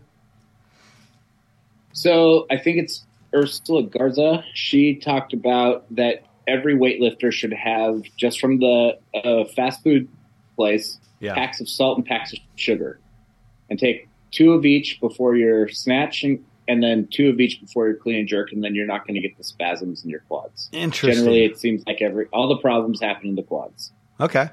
[1.93, 4.45] So I think it's Ursula Garza.
[4.55, 10.09] She talked about that every weightlifter should have just from the uh, fast food
[10.57, 11.35] place Yeah.
[11.35, 12.99] packs of salt and packs of sugar,
[13.69, 17.97] and take two of each before you're snatching, and then two of each before you're
[17.97, 20.69] clean and jerk, and then you're not going to get the spasms in your quads.
[20.73, 21.25] Interesting.
[21.25, 23.93] Generally, it seems like every all the problems happen in the quads.
[24.21, 24.49] Okay.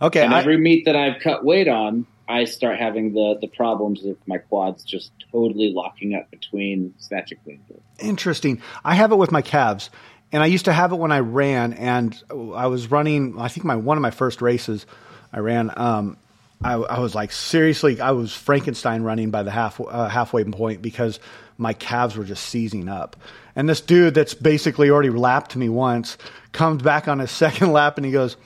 [0.00, 0.22] Okay.
[0.24, 4.04] and I- every meet that I've cut weight on, I start having the the problems
[4.06, 7.60] of my quads just totally locking up between snatch and clean.
[7.98, 8.62] Interesting.
[8.84, 9.90] I have it with my calves,
[10.32, 13.38] and I used to have it when I ran, and I was running.
[13.38, 14.86] I think my one of my first races,
[15.30, 15.70] I ran.
[15.76, 16.16] Um,
[16.64, 20.80] I, I was like seriously, I was Frankenstein running by the half uh, halfway point
[20.80, 21.20] because
[21.58, 23.16] my calves were just seizing up.
[23.54, 26.16] And this dude that's basically already lapped me once
[26.52, 28.38] comes back on his second lap, and he goes.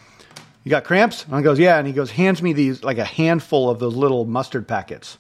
[0.67, 1.25] You got cramps?
[1.27, 1.79] And I goes, yeah.
[1.79, 5.17] And he goes, hands me these like a handful of those little mustard packets.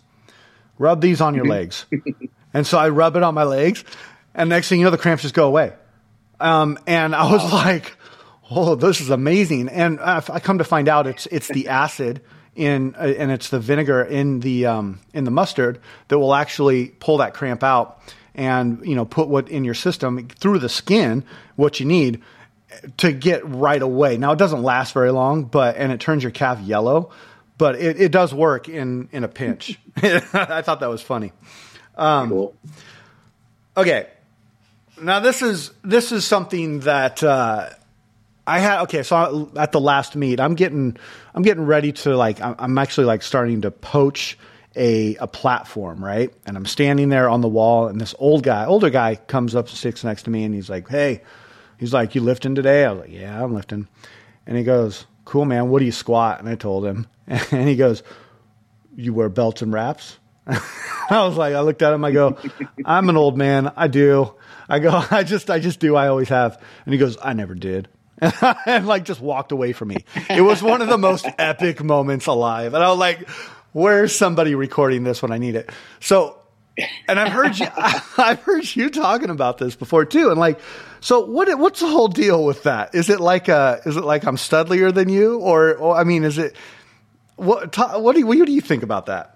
[0.76, 1.87] Rub these on your legs.
[2.52, 3.85] and so I rub it on my legs,
[4.35, 5.72] and next thing you know, the cramps just go away.
[6.40, 7.96] Um, and I was like,
[8.50, 9.68] oh, this is amazing.
[9.68, 12.22] And I I come to find out it's it's the acid
[12.56, 15.78] in uh, and it's the vinegar in the um, in the mustard
[16.09, 18.00] that will actually pull that cramp out
[18.35, 21.22] and you know put what in your system through the skin
[21.54, 22.20] what you need
[22.98, 24.16] to get right away.
[24.16, 27.11] Now it doesn't last very long, but and it turns your calf yellow,
[27.59, 29.79] but it, it does work in in a pinch.
[30.02, 31.33] I thought that was funny.
[31.96, 32.55] Um, cool.
[33.76, 34.07] Okay,
[35.00, 37.70] now this is this is something that uh,
[38.46, 38.83] I had.
[38.83, 40.96] Okay, so at the last meet, I'm getting
[41.35, 44.38] I'm getting ready to like I'm- I'm actually like starting to poach
[44.74, 46.31] a a platform, right?
[46.46, 49.68] And I'm standing there on the wall, and this old guy, older guy, comes up,
[49.68, 51.22] sits next to me, and he's like, "Hey,"
[51.78, 53.88] he's like, "You lifting today?" I was like, "Yeah, I'm lifting,"
[54.46, 55.68] and he goes, "Cool, man.
[55.68, 58.02] What do you squat?" And I told him, and he goes,
[58.96, 60.18] "You wear belts and wraps."
[61.10, 62.04] I was like, I looked at him.
[62.04, 62.36] I go,
[62.84, 63.72] I'm an old man.
[63.76, 64.34] I do.
[64.68, 65.96] I go, I just, I just do.
[65.96, 66.62] I always have.
[66.84, 67.88] And he goes, I never did.
[68.66, 70.04] and like just walked away from me.
[70.30, 72.74] It was one of the most epic moments alive.
[72.74, 73.28] And I was like,
[73.72, 75.70] where's somebody recording this when I need it?
[76.00, 76.38] So,
[77.08, 77.66] and I've heard you,
[78.18, 80.30] I've heard you talking about this before too.
[80.30, 80.60] And like,
[81.00, 82.94] so what, what's the whole deal with that?
[82.94, 85.38] Is it like, uh, is it like I'm studlier than you?
[85.38, 86.56] Or, or I mean, is it,
[87.36, 89.32] what, ta- what do you, what do you think about that?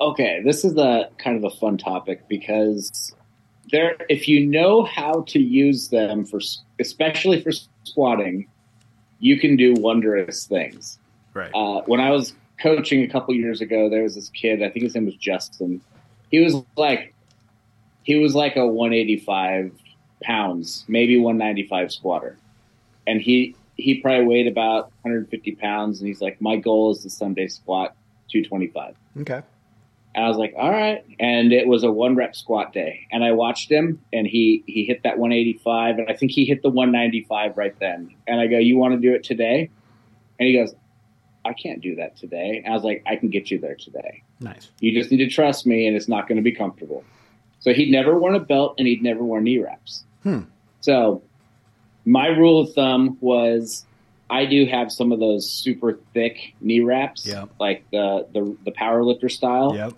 [0.00, 3.14] Okay, this is a kind of a fun topic because
[3.72, 6.40] there, if you know how to use them for,
[6.78, 7.52] especially for
[7.84, 8.46] squatting,
[9.18, 10.98] you can do wondrous things.
[11.32, 11.50] Right.
[11.54, 14.62] Uh, when I was coaching a couple years ago, there was this kid.
[14.62, 15.80] I think his name was Justin.
[16.30, 17.14] He was like,
[18.02, 19.72] he was like a 185
[20.22, 22.36] pounds, maybe 195 squatter,
[23.06, 26.00] and he he probably weighed about 150 pounds.
[26.00, 27.94] And he's like, my goal is to someday squat
[28.30, 28.94] 225.
[29.20, 29.42] okay.
[30.14, 31.04] And I was like, all right.
[31.20, 33.06] And it was a one rep squat day.
[33.12, 35.98] And I watched him and he, he hit that 185.
[35.98, 38.14] And I think he hit the 195 right then.
[38.26, 39.68] And I go, you want to do it today?
[40.38, 40.74] And he goes,
[41.46, 42.60] I can't do that today.
[42.64, 44.22] And I was like, I can get you there today.
[44.40, 44.70] Nice.
[44.80, 47.04] You just need to trust me and it's not going to be comfortable.
[47.60, 50.04] So he'd never worn a belt and he'd never worn knee wraps.
[50.22, 50.40] Hmm.
[50.80, 51.22] So
[52.04, 53.84] my rule of thumb was
[54.28, 57.50] I do have some of those super thick knee wraps, Yep.
[57.58, 59.92] like the, the, the power lifter style Yep.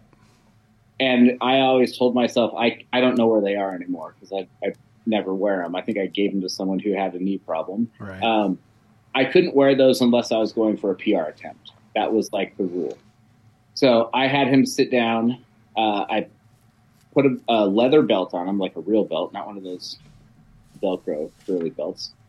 [1.01, 4.67] and I always told myself I I don't know where they are anymore because I
[4.67, 4.73] I
[5.07, 5.75] never wear them.
[5.75, 7.91] I think I gave them to someone who had a knee problem.
[7.99, 8.23] Right.
[8.23, 8.59] Um,
[9.15, 11.73] I couldn't wear those unless I was going for a PR attempt.
[11.95, 12.97] That was like the rule.
[13.75, 15.43] So I had him sit down.
[15.77, 16.27] Uh, I
[17.15, 19.99] put a, a leather belt on him, like a real belt, not one of those
[20.83, 22.13] Velcro curly belts.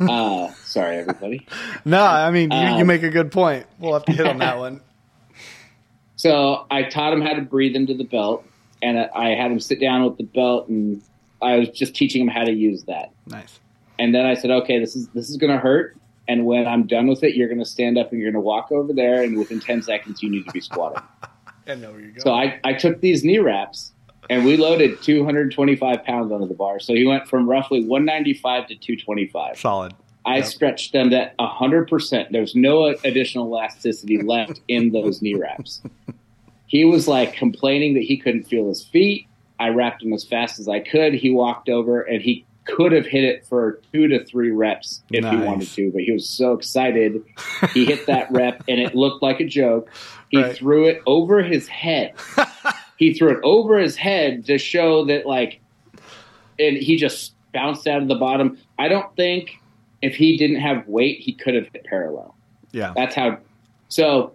[0.00, 1.46] Uh, sorry, everybody.
[1.84, 3.66] no, I mean you, you Um, make a good point.
[3.78, 4.80] We'll have to hit on that one.
[6.16, 8.44] So I taught him how to breathe into the belt,
[8.80, 11.02] and I had him sit down with the belt, and
[11.42, 13.10] I was just teaching him how to use that.
[13.26, 13.58] Nice.
[13.98, 15.96] And then I said, okay, this is this is going to hurt.
[16.32, 18.46] And when I'm done with it, you're going to stand up and you're going to
[18.46, 21.02] walk over there, and within 10 seconds, you need to be squatting.
[21.66, 22.20] I know where you're going.
[22.22, 23.92] So I, I took these knee wraps
[24.30, 26.80] and we loaded 225 pounds onto the bar.
[26.80, 29.58] So he went from roughly 195 to 225.
[29.58, 29.94] Solid.
[30.24, 30.44] I Yep.
[30.46, 32.30] stretched them at 100%.
[32.30, 35.82] There's no additional elasticity left in those knee wraps.
[36.66, 39.26] He was like complaining that he couldn't feel his feet.
[39.60, 41.12] I wrapped him as fast as I could.
[41.12, 45.24] He walked over and he could have hit it for two to three reps if
[45.24, 47.22] he wanted to, but he was so excited.
[47.74, 49.90] He hit that rep and it looked like a joke.
[50.28, 50.54] He Right.
[50.56, 52.14] threw it over his head.
[52.98, 55.60] he threw it over his head to show that like
[56.58, 58.56] and he just bounced out of the bottom.
[58.78, 59.58] I don't think
[60.00, 62.34] if he didn't have weight, he could have hit parallel.
[62.72, 62.92] Yeah.
[62.94, 63.38] That's how.
[63.88, 64.32] So,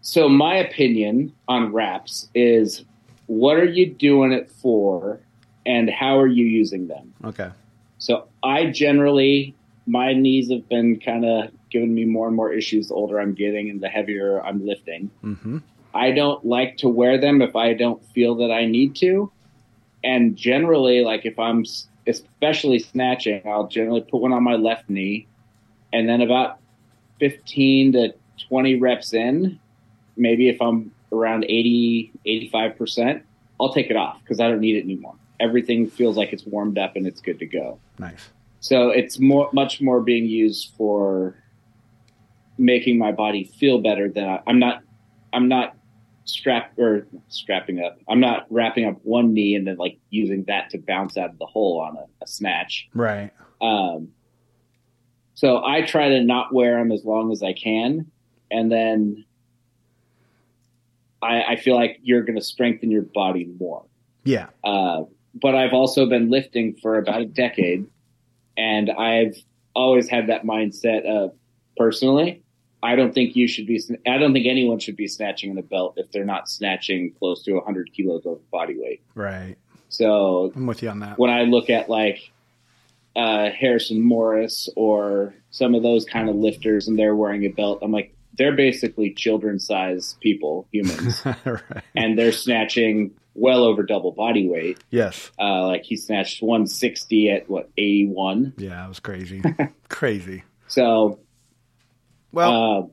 [0.00, 2.84] so my opinion on wraps is,
[3.26, 5.18] what are you doing it for,
[5.66, 7.14] and how are you using them?
[7.24, 7.50] Okay.
[7.98, 9.54] So I generally,
[9.86, 13.34] my knees have been kind of giving me more and more issues the older I'm
[13.34, 15.10] getting and the heavier I'm lifting.
[15.24, 15.58] Mm-hmm.
[15.94, 19.30] I don't like to wear them if I don't feel that I need to.
[20.02, 21.64] And generally, like if I'm
[22.06, 25.26] especially snatching, I'll generally put one on my left knee.
[25.92, 26.58] And then about
[27.20, 28.14] 15 to
[28.48, 29.58] 20 reps in,
[30.16, 33.22] maybe if I'm around 80, 85%,
[33.60, 35.14] I'll take it off because I don't need it anymore.
[35.40, 37.78] Everything feels like it's warmed up and it's good to go.
[37.98, 38.30] Nice.
[38.60, 41.36] So it's more, much more being used for
[42.56, 44.82] making my body feel better than I, I'm not.
[45.32, 45.76] I'm not
[46.24, 47.98] strap or strapping up.
[48.08, 51.38] I'm not wrapping up one knee and then like using that to bounce out of
[51.38, 52.88] the hole on a, a snatch.
[52.94, 53.30] Right.
[53.60, 54.08] Um,
[55.34, 58.10] so I try to not wear them as long as I can,
[58.50, 59.24] and then
[61.20, 63.84] I, I feel like you're going to strengthen your body more.
[64.22, 64.46] Yeah.
[64.62, 65.02] Uh,
[65.34, 67.86] but I've also been lifting for about a decade,
[68.56, 69.36] and I've
[69.74, 71.32] always had that mindset of
[71.76, 72.42] personally,
[72.84, 73.82] I don't think you should be.
[74.06, 77.42] I don't think anyone should be snatching in a belt if they're not snatching close
[77.44, 79.02] to 100 kilos of body weight.
[79.14, 79.56] Right.
[79.88, 81.18] So I'm with you on that.
[81.18, 82.30] when I look at like
[83.16, 87.78] uh, Harrison Maurus or some of those kind of lifters, and they're wearing a belt,
[87.80, 91.60] I'm like, they're basically children-sized people, humans, right.
[91.94, 94.78] and they're snatching well over double body weight.
[94.90, 95.30] Yes.
[95.38, 98.54] Uh, like he snatched 160 at what 81.
[98.56, 99.42] Yeah, it was crazy.
[99.88, 100.44] crazy.
[100.68, 101.18] So
[102.32, 102.86] Well, uh,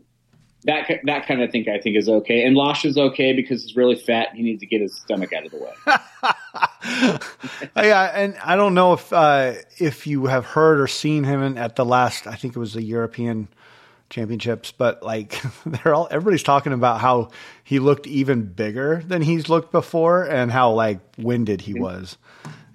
[0.64, 2.46] that that kind of thing I think is okay.
[2.46, 4.30] And Losh is okay because he's really fat.
[4.30, 5.74] and He needs to get his stomach out of the way.
[7.88, 11.76] yeah, and I don't know if uh, if you have heard or seen him at
[11.76, 12.28] the last.
[12.28, 13.48] I think it was the European
[14.12, 17.30] Championships, but like they're all everybody's talking about how
[17.64, 22.18] he looked even bigger than he's looked before, and how like winded he was.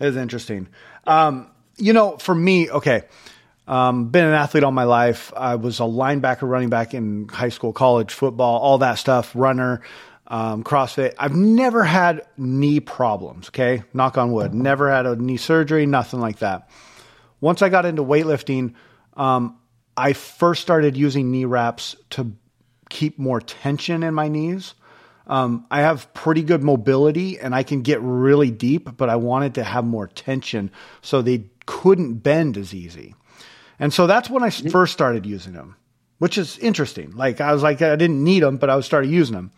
[0.00, 0.68] It was interesting.
[1.06, 3.04] Um, you know, for me, okay.
[3.68, 5.32] Um, been an athlete all my life.
[5.36, 9.82] I was a linebacker, running back in high school, college, football, all that stuff, runner,
[10.28, 11.14] um, CrossFit.
[11.18, 13.48] I've never had knee problems.
[13.48, 13.82] Okay.
[13.92, 14.54] Knock on wood.
[14.54, 16.70] Never had a knee surgery, nothing like that.
[17.40, 18.74] Once I got into weightlifting,
[19.16, 19.58] um,
[19.96, 22.32] I first started using knee wraps to
[22.90, 24.74] keep more tension in my knees.
[25.26, 29.54] Um, I have pretty good mobility and I can get really deep, but I wanted
[29.54, 30.70] to have more tension
[31.02, 33.14] so they couldn't bend as easy.
[33.78, 35.76] And so that's when I first started using them,
[36.18, 37.10] which is interesting.
[37.16, 39.50] Like I was like, I didn't need them, but I started using them.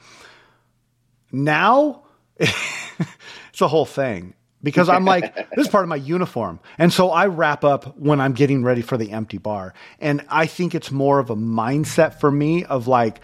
[1.31, 2.05] Now
[2.37, 6.61] it's a whole thing because I'm like, this is part of my uniform.
[6.79, 9.75] And so I wrap up when I'm getting ready for the empty bar.
[10.01, 13.21] And I think it's more of a mindset for me of like,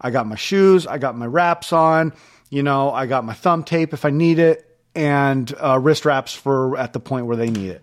[0.00, 2.12] I got my shoes, I got my wraps on,
[2.50, 6.34] you know, I got my thumb tape if I need it, and uh, wrist wraps
[6.34, 7.82] for at the point where they need it.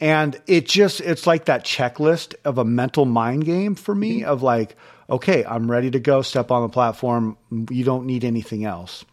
[0.00, 4.42] And it just, it's like that checklist of a mental mind game for me of
[4.42, 4.76] like,
[5.10, 7.36] okay, I'm ready to go, step on the platform.
[7.70, 9.04] You don't need anything else.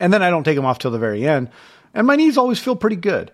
[0.00, 1.50] And then I don't take them off till the very end.
[1.94, 3.32] And my knees always feel pretty good.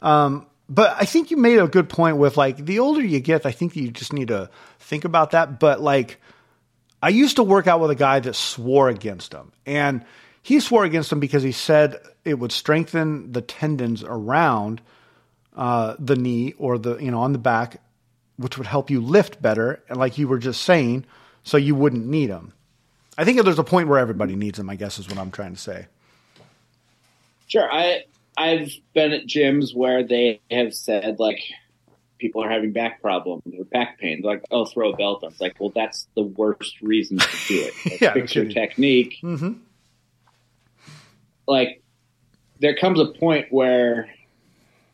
[0.00, 3.46] Um, but I think you made a good point with like the older you get,
[3.46, 4.50] I think you just need to
[4.80, 5.60] think about that.
[5.60, 6.20] But like,
[7.02, 9.52] I used to work out with a guy that swore against them.
[9.64, 10.04] And
[10.42, 14.80] he swore against them because he said it would strengthen the tendons around
[15.56, 17.80] uh, the knee or the, you know, on the back,
[18.36, 19.82] which would help you lift better.
[19.88, 21.06] And like you were just saying,
[21.42, 22.52] so you wouldn't need them.
[23.16, 25.54] I think there's a point where everybody needs them, I guess is what I'm trying
[25.54, 25.86] to say.
[27.46, 28.04] Sure, I
[28.36, 31.40] I've been at gyms where they have said like
[32.18, 34.22] people are having back problems or back pain.
[34.22, 35.30] They're like, oh, throw a belt on.
[35.30, 37.74] It's like, well, that's the worst reason to do it.
[37.90, 39.18] Like, Yeah, fix your technique.
[39.22, 39.52] Mm-hmm.
[41.46, 41.82] Like
[42.58, 44.08] there comes a point where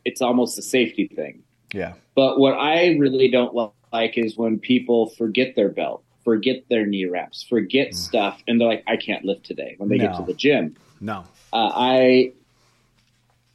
[0.04, 1.42] it's almost a safety thing.
[1.72, 1.94] Yeah.
[2.14, 7.06] But what I really don't like is when people forget their belt, forget their knee
[7.06, 7.94] wraps, forget mm.
[7.94, 10.08] stuff, and they're like, "I can't lift today." When they no.
[10.08, 12.32] get to the gym, no, uh, I,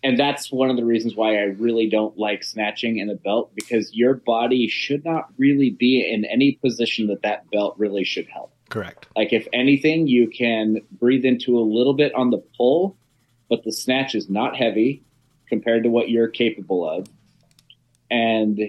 [0.08, 3.52] and that's one of the reasons why I really don't like snatching in a belt
[3.54, 8.26] because your body should not really be in any position that that belt really should
[8.30, 8.54] help.
[8.70, 9.08] Correct.
[9.18, 12.96] Like if anything, you can breathe into a little bit on the pull,
[13.50, 15.04] but the snatch is not heavy
[15.50, 17.10] compared to what you're capable of.
[18.10, 18.62] And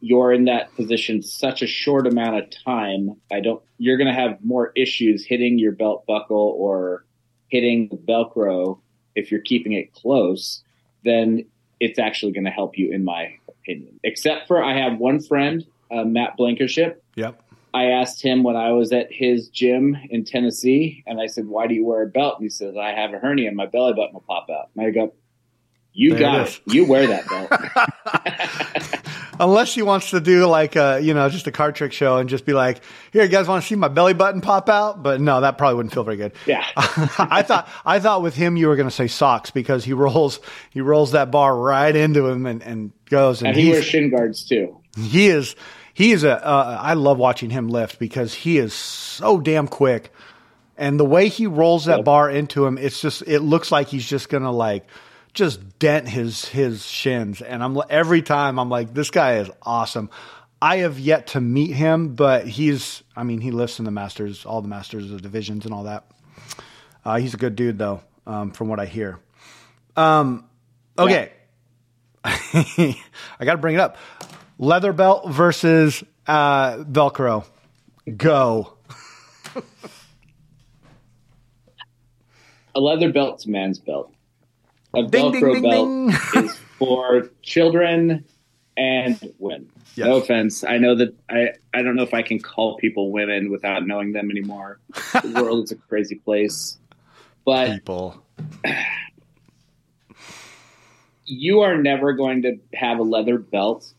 [0.00, 3.16] you're in that position such a short amount of time.
[3.32, 7.06] I don't, you're going to have more issues hitting your belt buckle or
[7.48, 8.80] hitting the Velcro
[9.14, 10.62] if you're keeping it close
[11.04, 11.44] then
[11.80, 14.00] it's actually going to help you, in my opinion.
[14.02, 17.02] Except for I have one friend, uh, Matt Blankenship.
[17.16, 17.40] Yep.
[17.72, 21.66] I asked him when I was at his gym in Tennessee, and I said, "Why
[21.66, 23.92] do you wear a belt?" And he says, "I have a hernia, and my belly
[23.92, 25.12] button will pop out." And I go,
[25.92, 26.60] "You there got it.
[26.66, 26.74] it.
[26.74, 27.50] You wear that belt."
[29.40, 32.28] Unless he wants to do like a, you know, just a card trick show and
[32.28, 32.80] just be like,
[33.12, 35.76] "Here, you guys want to see my belly button pop out?" But no, that probably
[35.76, 36.32] wouldn't feel very good.
[36.46, 36.64] Yeah.
[36.76, 40.40] I thought I thought with him you were going to say socks because he rolls
[40.70, 44.10] he rolls that bar right into him and, and goes and, and he wears shin
[44.10, 44.80] guards too.
[44.96, 45.56] He is
[45.94, 46.44] he is a.
[46.44, 50.12] Uh, I love watching him lift because he is so damn quick,
[50.76, 52.04] and the way he rolls that yep.
[52.04, 54.86] bar into him, it's just it looks like he's just gonna like
[55.34, 57.42] just dent his his shins.
[57.42, 60.10] And I'm every time I'm like, this guy is awesome.
[60.62, 63.02] I have yet to meet him, but he's.
[63.14, 66.06] I mean, he lifts in the masters, all the masters of divisions and all that.
[67.04, 69.18] Uh, he's a good dude, though, um, from what I hear.
[69.96, 70.48] Um,
[70.98, 71.32] okay.
[71.32, 71.42] Yeah.
[73.38, 73.98] I got to bring it up
[74.58, 77.44] leather belt versus uh, Velcro.
[78.16, 78.76] Go.
[82.74, 84.13] a leather belt's a man's belt.
[84.96, 88.24] A ding, Velcro ding, ding, belt is for children
[88.76, 89.70] and women.
[89.94, 90.06] Yes.
[90.06, 90.64] No offense.
[90.64, 94.12] I know that I, I don't know if I can call people women without knowing
[94.12, 94.80] them anymore.
[95.12, 96.78] the world is a crazy place.
[97.44, 98.24] But people.
[101.26, 103.94] You are never going to have a leather belt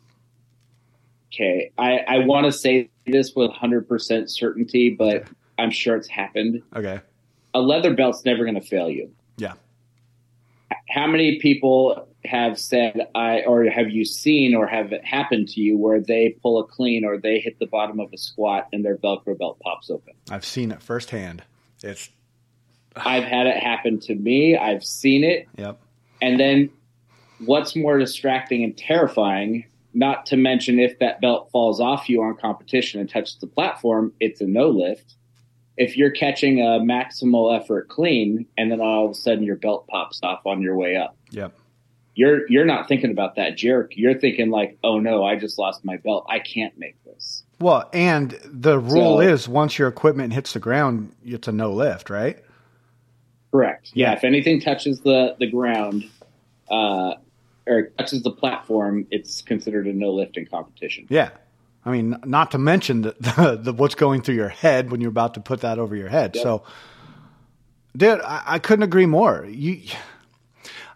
[1.33, 5.25] okay, I, I want to say this with 100% certainty, but.
[5.57, 6.61] I'm sure it's happened.
[6.75, 7.01] Okay.
[7.53, 9.11] A leather belt's never going to fail you.
[9.37, 9.53] Yeah.
[10.95, 15.59] How many people have said, I, or have you seen or have it happened to
[15.59, 18.85] you where they pull a clean or they hit the bottom of a squat and
[18.85, 20.13] their Velcro belt pops open?
[20.31, 21.43] I've seen it firsthand.
[21.83, 22.09] It's.
[22.95, 24.55] I've had it happen to me.
[24.55, 25.49] I've seen it.
[25.57, 25.77] Yep.
[26.21, 26.69] And then
[27.39, 32.37] what's more distracting and terrifying not to mention, if that belt falls off you on
[32.37, 35.15] competition and touches the platform, it's a no lift.
[35.77, 39.87] If you're catching a maximal effort clean and then all of a sudden your belt
[39.87, 41.17] pops off on your way up.
[41.31, 41.53] Yep.
[42.15, 43.91] You're you're not thinking about that jerk.
[43.95, 46.25] You're thinking like, oh no, I just lost my belt.
[46.29, 47.43] I can't make this.
[47.59, 51.73] Well, and the rule so, is once your equipment hits the ground, it's a no
[51.73, 52.39] lift, right?
[53.51, 53.91] Correct.
[53.93, 54.11] Yeah.
[54.11, 56.05] yeah if anything touches the the ground,
[56.69, 57.15] uh,
[57.67, 61.07] or touches the platform, it's considered a no lifting competition.
[61.09, 61.31] Yeah.
[61.85, 65.09] I mean, not to mention the, the, the, what's going through your head when you're
[65.09, 66.35] about to put that over your head.
[66.35, 66.63] So,
[67.95, 69.45] dude, I, I, couldn't agree more.
[69.45, 69.81] You,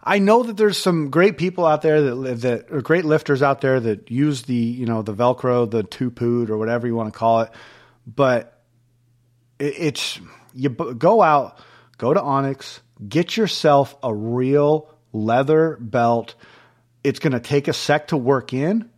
[0.02, 3.60] I know that there's some great people out there that that are great lifters out
[3.60, 7.12] there that use the you know the Velcro, the two pood or whatever you want
[7.12, 7.50] to call it,
[8.06, 8.60] but
[9.58, 10.20] it, it's
[10.54, 11.58] you go out,
[11.98, 16.34] go to Onyx, get yourself a real leather belt
[17.02, 18.90] it's going to take a sec to work in.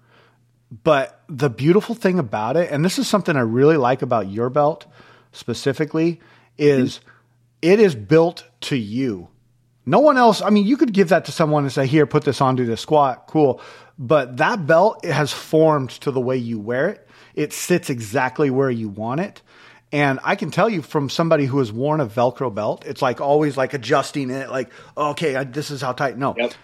[0.72, 4.48] But the beautiful thing about it, and this is something I really like about your
[4.48, 4.86] belt
[5.32, 6.20] specifically,
[6.56, 7.00] is
[7.60, 9.28] it is built to you.
[9.84, 12.24] No one else, I mean, you could give that to someone and say, here, put
[12.24, 13.60] this on, do this squat, cool.
[13.98, 17.06] But that belt has formed to the way you wear it.
[17.34, 19.42] It sits exactly where you want it.
[19.90, 23.20] And I can tell you from somebody who has worn a Velcro belt, it's like
[23.20, 26.16] always like adjusting it, like, okay, I, this is how tight.
[26.16, 26.34] No.
[26.38, 26.54] Yep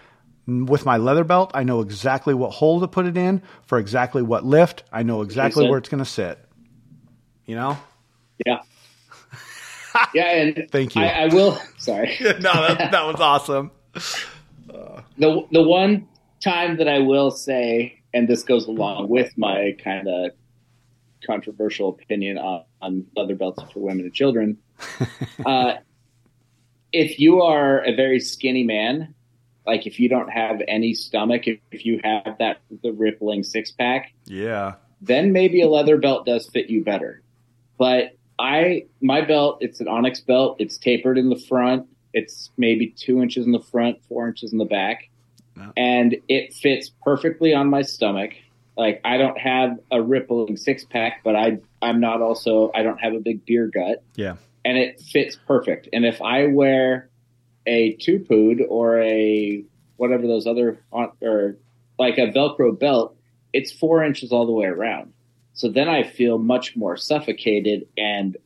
[0.49, 4.21] with my leather belt, I know exactly what hole to put it in for exactly
[4.21, 4.83] what lift.
[4.91, 6.39] I know exactly where it's going to sit.
[7.45, 7.77] You know?
[8.45, 8.59] Yeah.
[10.13, 11.01] yeah, and thank you.
[11.01, 11.59] I, I will.
[11.77, 12.15] Sorry.
[12.21, 13.71] no, that, that was awesome.
[15.17, 16.07] the the one
[16.43, 20.31] time that I will say, and this goes along with my kind of
[21.25, 24.57] controversial opinion on, on leather belts for women and children.
[25.45, 25.73] uh,
[26.91, 29.13] if you are a very skinny man
[29.69, 33.71] like if you don't have any stomach, if, if you have that the rippling six
[33.71, 37.21] pack, yeah, then maybe a leather belt does fit you better.
[37.77, 40.55] But I my belt, it's an onyx belt.
[40.59, 41.87] It's tapered in the front.
[42.13, 45.09] It's maybe two inches in the front, four inches in the back,
[45.77, 48.31] and it fits perfectly on my stomach.
[48.75, 52.97] Like I don't have a rippling six pack, but I I'm not also I don't
[52.99, 54.37] have a big beer gut, Yeah.
[54.65, 55.89] and it fits perfect.
[55.93, 57.08] And if I wear
[57.69, 59.63] a two pood or a
[59.97, 61.57] whatever those other or
[61.99, 63.15] like a Velcro belt,
[63.53, 65.13] it's four inches all the way around.
[65.53, 68.37] So then I feel much more suffocated and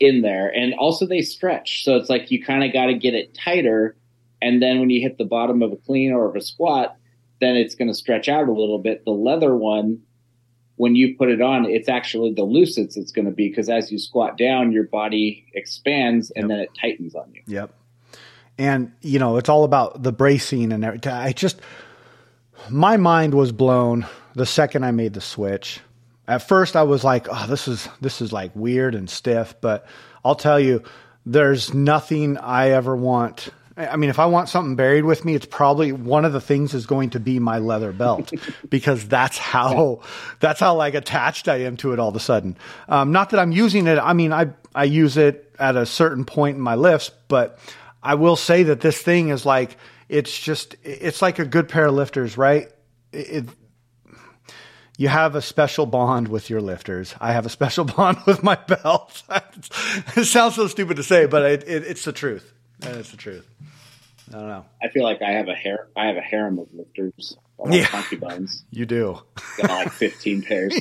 [0.00, 0.48] in there.
[0.48, 1.84] And also they stretch.
[1.84, 3.96] So it's like you kind of got to get it tighter.
[4.42, 6.96] And then when you hit the bottom of a clean or of a squat,
[7.40, 9.04] then it's going to stretch out a little bit.
[9.04, 10.00] The leather one,
[10.76, 13.92] when you put it on, it's actually the loosest it's going to be because as
[13.92, 16.48] you squat down, your body expands and Yep.
[16.48, 17.42] then it tightens on you.
[17.46, 17.74] Yep.
[18.60, 21.14] And you know, it's all about the bracing and everything.
[21.14, 21.58] I just
[22.68, 25.80] my mind was blown the second I made the switch.
[26.28, 29.86] At first I was like, "Oh, this is this is like weird and stiff," but
[30.22, 30.82] I'll tell you
[31.24, 33.48] there's nothing I ever want
[33.78, 36.74] I mean, if I want something buried with me, it's probably one of the things
[36.74, 38.30] is going to be my leather belt
[38.68, 40.02] because that's how
[40.38, 42.58] that's how like attached I am to it all of a sudden.
[42.88, 43.98] Um, not that I'm using it.
[43.98, 47.58] I mean, I I use it at a certain point in my lifts, but
[48.02, 49.76] I will say that this thing is like
[50.08, 52.68] it's just it's like a good pair of lifters, right?
[53.12, 53.46] It,
[54.96, 57.14] you have a special bond with your lifters.
[57.20, 59.22] I have a special bond with my belt.
[60.16, 62.52] it sounds so stupid to say, but it, it, it's the truth.
[62.82, 63.48] And it's the truth.
[64.28, 64.64] I don't know.
[64.82, 65.88] I feel like I have a hair.
[65.96, 67.36] I have a harem of lifters.
[67.68, 67.86] Yeah.
[67.86, 68.64] concubines.
[68.70, 69.20] You do.
[69.58, 70.78] Got like 15 pairs.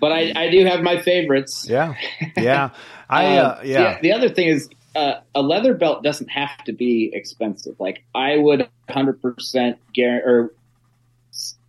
[0.00, 1.66] But I, I do have my favorites.
[1.68, 1.94] Yeah.
[2.36, 2.70] Yeah.
[3.08, 3.94] I, uh, Um, yeah.
[3.94, 7.76] The, the other thing is, uh, a leather belt doesn't have to be expensive.
[7.78, 10.52] Like I would 100% guarantee or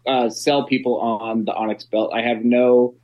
[0.06, 2.12] uh, sell people on the Onyx belt.
[2.14, 2.96] I have no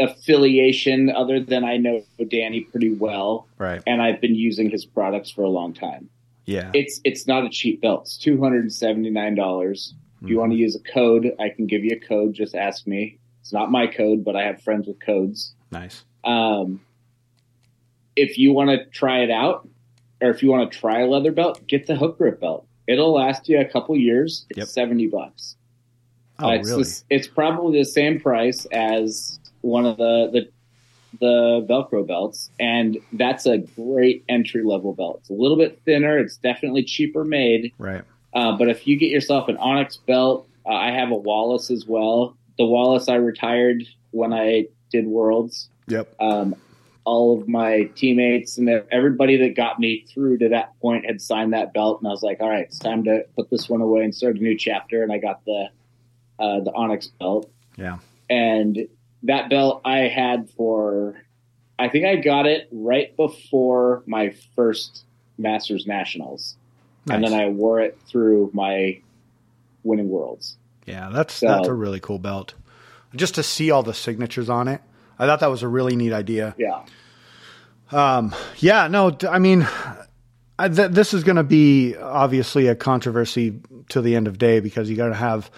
[0.00, 3.82] affiliation other than I know Danny pretty well, Right.
[3.86, 6.08] and I've been using his products for a long time.
[6.44, 6.70] Yeah.
[6.74, 8.02] It's it's not a cheap belt.
[8.02, 9.94] It's two hundred and seventy nine dollars.
[10.22, 10.40] If you Mhm.
[10.40, 12.34] want to use a code, I can give you a code.
[12.34, 13.18] Just ask me.
[13.40, 15.54] It's not my code, but I have friends with codes.
[15.70, 16.04] Nice.
[16.24, 16.80] Um,
[18.16, 19.68] if you want to try it out,
[20.20, 22.66] or if you want to try a leather belt, get the hook grip belt.
[22.86, 24.46] It'll last you a couple years.
[24.50, 24.68] It's Yep.
[24.68, 25.56] seventy bucks.
[26.38, 26.82] Oh, Uh, it's, really?
[26.84, 30.48] the- it's probably the same price as one of the the
[31.18, 35.18] the Velcro belts, and that's a great entry level belt.
[35.20, 36.18] It's a little bit thinner.
[36.18, 37.72] It's definitely cheaper made.
[37.78, 38.02] Right.
[38.34, 41.86] Uh, but if you get yourself an Onyx belt, uh, I have a Wallace as
[41.86, 42.36] well.
[42.58, 45.70] The Wallace I retired when I did Worlds.
[45.88, 46.14] Yep.
[46.20, 46.54] Um,
[47.06, 51.52] all of my teammates and everybody that got me through to that point had signed
[51.54, 54.02] that belt, and I was like, "All right, it's time to put this one away
[54.02, 55.68] and start a new chapter." And I got the
[56.38, 57.48] uh, the Onyx belt,
[57.78, 57.98] Yeah.
[58.28, 58.86] and
[59.22, 61.16] that belt I had for,
[61.78, 65.04] I think I got it right before my first
[65.38, 66.56] Masters Nationals
[67.08, 69.00] and then I wore it through my
[69.84, 70.56] winning worlds.
[70.86, 72.54] Yeah, that's So- that's a really cool belt.
[73.14, 74.80] Just to see all the signatures on it,
[75.18, 76.54] I thought that was a really neat idea.
[76.58, 76.82] Yeah,
[77.92, 79.66] Um, yeah, no, I mean,
[80.58, 83.60] I, th- this is going to be obviously a controversy
[83.90, 85.50] to the end of day because you got to have,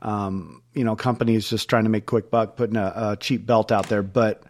[0.00, 3.70] um, you know, companies just trying to make quick buck, putting a, a cheap belt
[3.72, 4.02] out there.
[4.02, 4.42] But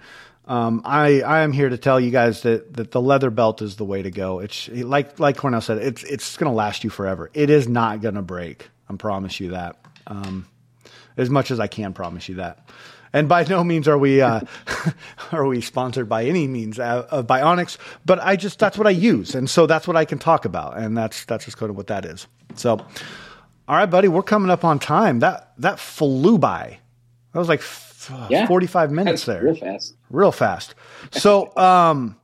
[0.47, 3.77] um, I, I am here to tell you guys that, that the leather belt is
[3.77, 4.39] the way to go.
[4.39, 7.31] It's like like Cornell said, it's it's going to last you forever.
[7.35, 8.71] It is not going to break.
[8.89, 9.77] I promise you that.
[10.07, 10.47] Um,
[11.19, 12.67] as much as I can promise you that.
[13.13, 14.41] And by no means are we uh,
[15.33, 18.87] are we sponsored by any means uh, uh, by Onyx, but I just that's what
[18.87, 21.71] I use, and so that's what I can talk about, and that's that's just kind
[21.71, 22.27] of what that is.
[22.57, 25.21] So, all right, buddy, we're coming up on time.
[25.21, 26.79] That that flew by.
[27.33, 28.47] That was like f- Yeah.
[28.47, 29.95] forty five minutes there, real fast.
[30.11, 30.75] real fast.
[31.11, 32.17] So, um,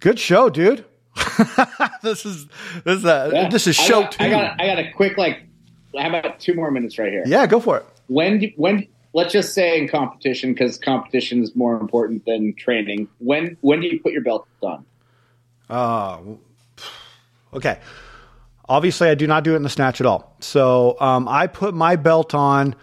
[0.00, 0.84] good show, dude.
[2.02, 2.46] this is
[2.84, 3.48] this is uh, Yeah.
[3.48, 4.24] this is I show got, two.
[4.24, 5.44] I got I got a quick like.
[5.96, 7.22] How about two more minutes right here?
[7.26, 7.86] yeah, go for it.
[8.08, 13.08] When do- when let's just say in competition because competition is more important than training.
[13.18, 14.84] When when do you put your belt on?
[15.68, 16.18] Uh,
[17.54, 17.80] okay.
[18.68, 20.36] Obviously, I do not do it in the snatch at all.
[20.40, 22.74] So um, I put my belt on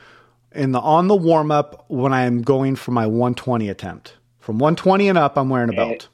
[0.51, 4.15] in the on the warm up when I am going for my 120 attempt.
[4.39, 6.07] From 120 and up, I'm wearing a belt.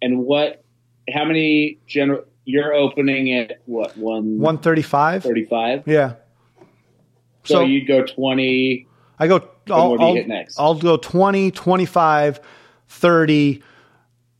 [0.00, 0.64] And what?
[1.12, 2.24] How many general?
[2.44, 5.22] You're opening at what one 135.
[5.22, 5.84] thirty five.
[5.86, 6.14] Yeah.
[7.44, 8.86] So, So you'd go twenty.
[9.18, 9.48] I go.
[9.70, 10.64] I'll, what do you I'll-?
[10.66, 12.40] I'll go 20, 25,
[12.88, 13.62] 30.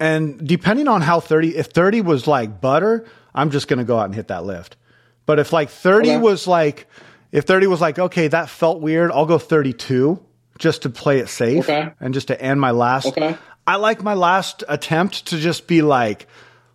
[0.00, 3.98] And depending on how 30, if 30 was like butter, I'm just going to go
[3.98, 4.76] out and hit that lift.
[5.26, 6.18] But if like 30 Okay.
[6.18, 6.88] was like,
[7.30, 10.20] if 30 was like, okay, that felt weird, I'll go 32
[10.59, 11.92] just to play it safe Okay.
[12.00, 13.07] and just to end my last.
[13.07, 13.36] Okay.
[13.64, 16.26] I like my last attempt to just be like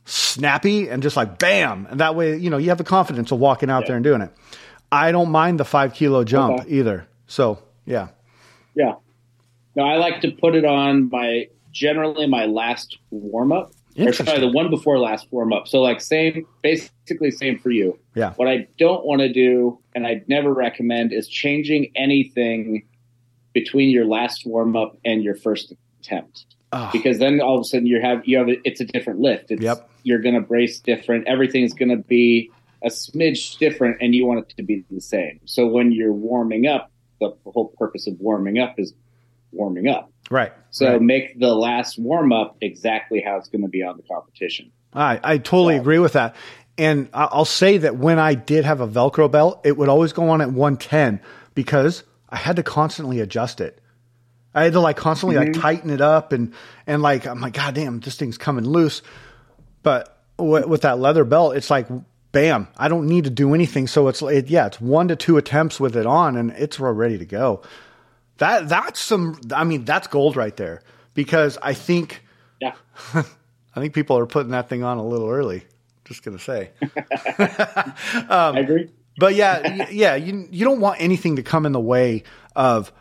[0.06, 1.86] snappy and just like bam.
[1.90, 3.88] And that way, you know, you have the confidence of walking out Yeah.
[3.88, 4.32] there and doing it.
[4.92, 6.70] I don't mind the five kilo jump Okay.
[6.70, 7.08] either.
[7.28, 8.08] So yeah.
[8.76, 8.96] Yeah.
[9.76, 13.72] No, I like to put it on my generally my last warm up.
[14.00, 15.68] Or sorry, the one before last warm up.
[15.68, 17.98] So like same basically same for you.
[18.16, 18.34] Yeah.
[18.34, 22.84] What I don't want to do and I'd never recommend is changing anything
[23.54, 26.46] between your last warm up and your first attempt.
[26.74, 29.52] Oh, Because then all of a sudden you have you have it's a different lift.
[29.52, 29.90] It's, Yep.
[30.04, 31.28] You're going to brace different.
[31.28, 32.50] Everything's going to be
[32.84, 35.40] a smidge different, and you want it to be the same.
[35.46, 38.94] So when you're warming up, the whole purpose of warming up is
[39.52, 40.12] warming up.
[40.30, 40.54] right.
[40.72, 41.02] So right.
[41.02, 44.72] make the last warm up exactly how it's going to be on the competition.
[44.94, 46.36] I, I totally agree with that.
[46.78, 50.30] And I'll say that when I did have a Velcro belt, it would always go
[50.30, 51.22] on at 110
[51.56, 53.82] because I had to constantly adjust it.
[54.54, 55.62] I had to like constantly like mm-hmm.
[55.62, 56.54] tighten it up and,
[56.86, 59.02] and like, I'm like, God damn, this thing's coming loose.
[59.82, 61.88] But w- with that leather belt, it's like,
[62.38, 63.88] bam, I don't need to do anything.
[63.88, 67.18] So it's, it, yeah, it's one to two attempts with it on and it's ready
[67.18, 67.64] to go.
[68.38, 70.84] That, that's some, I mean, that's gold right there
[71.16, 72.22] because I think,
[72.62, 72.76] Yeah.
[73.16, 75.64] I think people are putting that thing on a little early.
[76.06, 78.90] Just gonna say, um, I agree.
[79.18, 82.24] but yeah, yeah, you you don't want anything to come in the way
[82.56, 82.94] of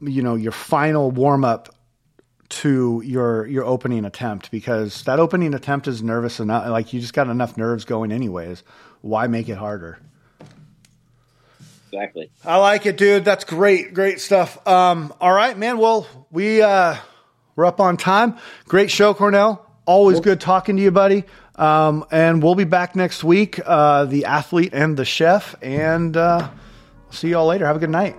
[0.00, 1.68] you know your final warm up
[2.52, 6.68] to your your opening attempt because that opening attempt is nervous enough.
[6.68, 8.62] Like you just got enough nerves going anyways.
[9.00, 9.98] Why make it harder?
[11.92, 12.30] Exactly.
[12.44, 13.24] I like it, dude.
[13.24, 14.66] That's great, great stuff.
[14.66, 15.78] Um, all right, man.
[15.78, 16.96] Well, we uh,
[17.56, 18.38] we're up on time.
[18.66, 19.66] Great show, Cornell.
[19.84, 21.24] Always good talking to you, buddy.
[21.56, 23.60] Um, and we'll be back next week.
[23.64, 26.48] Uh, the athlete and the chef, and uh,
[27.10, 27.66] see y'all later.
[27.66, 28.16] Have a good night.